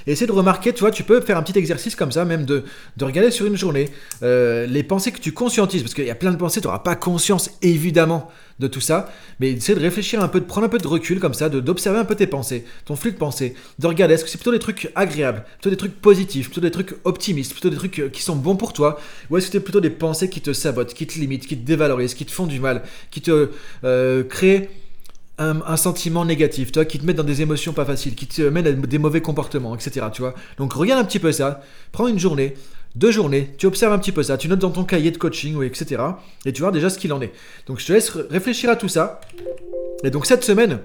Et 0.07 0.13
essayer 0.13 0.27
de 0.27 0.33
remarquer, 0.33 0.73
tu 0.73 0.81
vois, 0.81 0.91
tu 0.91 1.03
peux 1.03 1.21
faire 1.21 1.37
un 1.37 1.43
petit 1.43 1.59
exercice 1.59 1.95
comme 1.95 2.13
ça, 2.13 2.25
même 2.25 2.45
de, 2.45 2.65
de 2.97 3.05
regarder 3.05 3.31
sur 3.31 3.47
une 3.47 3.57
journée 3.57 3.91
euh, 4.23 4.67
les 4.67 4.83
pensées 4.83 5.13
que 5.13 5.21
tu 5.21 5.33
conscientises, 5.33 5.83
parce 5.83 5.95
qu'il 5.95 6.07
y 6.07 6.11
a 6.11 6.15
plein 6.15 6.33
de 6.33 6.37
pensées, 6.37 6.61
tu 6.61 6.67
n'auras 6.67 6.81
pas 6.81 6.97
conscience 6.97 7.51
évidemment 7.63 8.31
de 8.59 8.67
tout 8.67 8.81
ça, 8.81 9.13
mais 9.39 9.53
essayer 9.53 9.79
de 9.79 9.81
réfléchir 9.81 10.21
un 10.21 10.29
peu, 10.29 10.41
de 10.41 10.45
prendre 10.45 10.67
un 10.67 10.71
peu 10.71 10.79
de 10.79 10.87
recul 10.87 11.21
comme 11.21 11.35
ça, 11.35 11.49
d'observer 11.49 11.99
un 11.99 12.05
peu 12.05 12.17
tes 12.17 12.27
pensées, 12.27 12.65
ton 12.85 12.97
flux 12.97 13.13
de 13.13 13.17
pensées, 13.17 13.55
de 13.79 13.87
regarder 13.87 14.15
est-ce 14.15 14.25
que 14.25 14.31
c'est 14.31 14.39
plutôt 14.39 14.53
des 14.53 14.59
trucs 14.59 14.91
agréables, 14.95 15.45
plutôt 15.55 15.71
des 15.71 15.77
trucs 15.77 16.01
positifs, 16.01 16.47
plutôt 16.47 16.61
des 16.61 16.71
trucs 16.71 16.95
optimistes, 17.05 17.53
plutôt 17.53 17.71
des 17.71 17.77
trucs 17.77 18.01
euh, 18.01 18.09
qui 18.09 18.23
sont 18.23 18.37
bons 18.37 18.57
pour 18.57 18.73
toi, 18.73 19.01
ou 19.31 19.37
est-ce 19.37 19.47
que 19.47 19.53
c'est 19.53 19.61
plutôt 19.61 19.81
des 19.81 19.91
pensées 19.91 20.29
qui 20.29 20.41
te 20.41 20.53
sabotent, 20.53 20.95
qui 20.95 21.07
te 21.07 21.19
limitent, 21.19 21.47
qui 21.47 21.57
te 21.57 21.65
dévalorisent, 21.65 22.15
qui 22.15 22.27
te 22.27 22.33
font 22.33 22.47
du 22.47 22.59
mal, 22.59 22.83
qui 23.11 23.21
te 23.21 23.51
euh, 23.85 24.25
créent 24.25 24.71
un, 25.39 25.77
sentiment 25.77 26.25
négatif, 26.25 26.73
toi, 26.73 26.85
qui 26.85 26.99
te 26.99 27.07
met 27.07 27.15
dans 27.15 27.25
des 27.25 27.43
émotions 27.43 27.73
pas 27.73 27.85
faciles, 27.85 28.15
qui 28.15 28.27
te 28.27 28.43
mène 28.43 28.67
à 28.67 28.73
des 28.73 28.99
mauvais 28.99 29.21
comportements, 29.21 29.75
etc. 29.75 30.07
Tu 30.13 30.23
vois 30.23 30.35
Donc 30.59 30.73
regarde 30.73 31.01
un 31.01 31.05
petit 31.05 31.19
peu 31.19 31.33
ça, 31.33 31.61
prends 31.93 32.09
une 32.09 32.19
journée, 32.19 32.55
deux 32.97 33.13
journées, 33.13 33.55
tu 33.59 33.67
observes 33.67 33.93
un 33.93 33.99
petit 33.99 34.13
peu 34.13 34.23
ça, 34.23 34.37
tu 34.37 34.49
notes 34.49 34.59
dans 34.59 34.71
ton 34.71 34.85
cahier 34.85 35.11
de 35.11 35.19
coaching, 35.19 35.55
ou 35.55 35.63
etc. 35.63 36.03
Et 36.45 36.53
tu 36.53 36.63
vois 36.63 36.73
déjà 36.73 36.91
ce 36.91 36.99
qu'il 36.99 37.13
en 37.13 37.21
est. 37.21 37.33
Donc 37.67 37.79
je 37.79 37.87
te 37.87 37.93
laisse 37.93 38.11
réfléchir 38.11 38.71
à 38.71 38.77
tout 38.77 38.89
ça. 38.89 39.21
Et 40.05 40.11
donc 40.11 40.27
cette 40.27 40.45
semaine, 40.45 40.81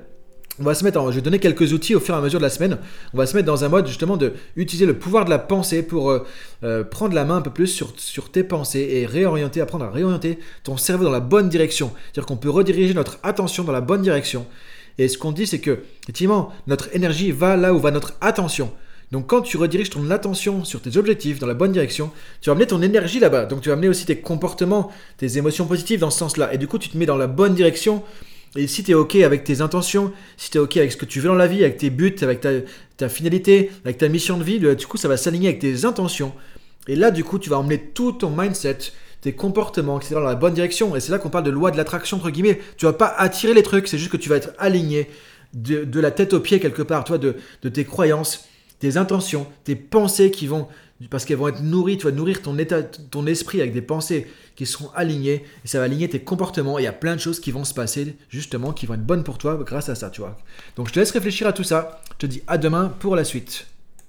on 0.60 0.64
va 0.64 0.76
se 0.76 0.84
mettre 0.84 1.12
je 1.12 1.16
vais 1.16 1.22
donner 1.22 1.40
quelques 1.40 1.74
outils 1.74 1.96
au 1.96 2.00
fur 2.00 2.14
et 2.14 2.18
à 2.18 2.22
mesure 2.22 2.40
de 2.40 2.44
la 2.44 2.50
semaine. 2.50 2.78
On 3.14 3.18
va 3.18 3.26
se 3.26 3.36
mettre 3.36 3.48
dans 3.48 3.64
un 3.64 3.70
mode 3.70 3.88
justement 3.88 4.18
de 4.18 4.34
utiliser 4.56 4.86
le 4.86 4.98
pouvoir 4.98 5.26
de 5.26 5.30
la 5.30 5.40
pensée 5.40 5.82
pour 5.82 6.12
euh, 6.12 6.26
euh, 6.64 6.84
prendre 6.84 7.16
la 7.16 7.26
main 7.26 7.38
un 7.38 7.42
peu 7.42 7.50
plus 7.50 7.68
sur, 7.68 7.94
sur 7.98 8.32
tes 8.32 8.44
pensées 8.44 8.88
et 8.92 9.06
réorienter, 9.06 9.62
apprendre 9.62 9.86
à 9.86 9.90
réorienter 9.90 10.38
ton 10.64 10.78
cerveau 10.78 11.06
dans 11.06 11.12
la 11.12 11.20
bonne 11.20 11.50
direction. 11.50 11.92
C'est-à-dire 11.96 12.28
qu'on 12.28 12.38
peut 12.38 12.52
rediriger 12.52 12.94
notre 12.94 13.18
attention 13.24 13.64
dans 13.64 13.72
la 13.72 13.82
bonne 13.82 14.04
direction. 14.04 14.46
Et 15.00 15.08
ce 15.08 15.18
qu'on 15.18 15.32
dit, 15.32 15.48
c'est 15.48 15.60
que 15.60 15.80
effectivement, 16.04 16.52
notre 16.68 16.96
énergie 16.96 17.32
va 17.32 17.58
là 17.58 17.74
où 17.74 17.80
va 17.80 17.90
notre 17.90 18.14
attention. 18.22 18.72
Donc 19.12 19.28
quand 19.28 19.42
tu 19.42 19.58
rediriges 19.58 19.90
ton 19.90 20.10
attention 20.12 20.64
sur 20.64 20.82
tes 20.82 20.98
objectifs 20.98 21.40
dans 21.40 21.48
la 21.48 21.54
bonne 21.56 21.72
direction, 21.72 22.12
tu 22.42 22.50
vas 22.50 22.54
amener 22.54 22.68
ton 22.68 22.82
énergie 22.82 23.20
là-bas. 23.20 23.46
Donc 23.46 23.62
tu 23.62 23.70
vas 23.70 23.74
amener 23.74 23.90
aussi 23.90 24.06
tes 24.06 24.18
comportements, 24.18 24.92
tes 25.18 25.38
émotions 25.38 25.66
positives 25.66 26.00
dans 26.00 26.12
ce 26.12 26.20
sens-là. 26.20 26.54
Et 26.54 26.60
du 26.60 26.68
coup, 26.68 26.78
tu 26.78 26.90
te 26.90 26.98
mets 26.98 27.06
dans 27.08 27.18
la 27.18 27.28
bonne 27.28 27.56
direction 27.56 28.04
et 28.56 28.68
si 28.68 28.84
tu 28.84 28.92
es 28.92 28.94
OK 28.94 29.16
avec 29.16 29.44
tes 29.44 29.62
intentions, 29.62 30.12
si 30.38 30.52
tu 30.52 30.58
es 30.58 30.62
OK 30.62 30.78
avec 30.78 30.92
ce 30.92 30.98
que 30.98 31.06
tu 31.06 31.20
veux 31.20 31.28
dans 31.28 31.36
la 31.36 31.48
vie, 31.48 31.64
avec 31.64 31.78
tes 31.78 31.90
buts, 31.90 32.16
avec 32.22 32.40
ta, 32.98 33.10
finalité, 33.10 33.72
avec 33.84 33.98
ta 33.98 34.08
mission 34.08 34.38
de 34.38 34.44
vie, 34.44 34.60
du 34.60 34.88
coup, 34.88 34.98
ça 34.98 35.08
va 35.08 35.18
s'aligner 35.18 35.50
avec 35.50 35.60
tes 35.60 35.86
intentions. 35.86 36.34
Et 36.88 36.96
là, 36.96 37.12
du 37.12 37.24
coup, 37.24 37.40
tu 37.40 37.50
vas 37.50 37.58
emmener 37.58 37.80
tout 37.80 38.12
ton 38.12 38.30
mindset, 38.30 38.78
tes 39.22 39.34
comportements, 39.34 40.00
etc. 40.00 40.16
dans 40.16 40.22
la 40.22 40.36
bonne 40.36 40.54
direction. 40.54 40.96
Et 40.96 41.00
c'est 41.00 41.12
là 41.12 41.18
qu'on 41.18 41.30
parle 41.30 41.46
de 41.46 41.50
loi 41.50 41.72
de 41.72 41.78
l'attraction, 41.78 42.18
entre 42.18 42.30
guillemets. 42.30 42.60
Tu 42.78 42.86
vas 42.86 42.94
pas 42.94 43.08
attirer 43.18 43.54
les 43.54 43.64
trucs, 43.64 43.88
c'est 43.88 43.98
juste 43.98 44.12
que 44.12 44.18
tu 44.18 44.30
vas 44.30 44.36
être 44.36 44.52
aligné 44.60 45.10
de, 45.54 46.00
la 46.00 46.12
tête 46.12 46.34
aux 46.34 46.40
pieds 46.40 46.60
quelque 46.60 46.82
part, 46.82 47.04
toi, 47.04 47.18
de, 47.18 47.36
de 47.62 47.70
tes 47.70 47.86
croyances, 47.86 48.48
tes 48.80 48.98
intentions, 48.98 49.48
tes 49.64 49.76
pensées 49.76 50.30
qui 50.30 50.46
vont 50.46 50.68
parce 51.10 51.26
qu'elles 51.26 51.38
vont 51.38 51.48
être 51.48 51.62
nourries, 51.62 51.98
tu 51.98 52.06
vas 52.06 52.12
nourrir 52.12 52.42
ton 52.42 52.58
état, 52.58 52.84
ton 52.84 53.26
esprit 53.28 53.62
avec 53.62 53.74
des 53.74 53.82
pensées 53.82 54.28
qui 54.56 54.66
seront 54.66 54.90
alignées, 54.96 55.44
et 55.64 55.68
ça 55.68 55.80
va 55.80 55.86
aligner 55.86 56.10
tes 56.10 56.22
comportements, 56.22 56.78
et 56.78 56.84
il 56.84 56.86
y 56.86 56.88
a 56.88 56.94
plein 56.94 57.16
de 57.16 57.22
choses 57.22 57.40
qui 57.40 57.52
vont 57.52 57.64
se 57.64 57.74
passer, 57.74 58.16
justement, 58.30 58.74
qui 58.74 58.86
vont 58.86 58.94
être 58.94 59.06
bonnes 59.06 59.24
pour 59.24 59.38
toi 59.38 59.60
grâce 59.66 59.90
à 59.90 59.96
ça, 59.96 60.10
tu 60.10 60.22
vois. 60.22 60.38
Donc 60.76 60.88
je 60.88 60.94
te 60.94 61.00
laisse 61.00 61.12
réfléchir 61.12 61.48
à 61.48 61.54
tout 61.54 61.64
ça, 61.64 62.02
je 62.14 62.18
te 62.18 62.26
dis 62.26 62.44
à 62.48 62.58
demain 62.58 62.94
pour 63.00 63.16
la 63.16 63.24
suite. 63.24 63.68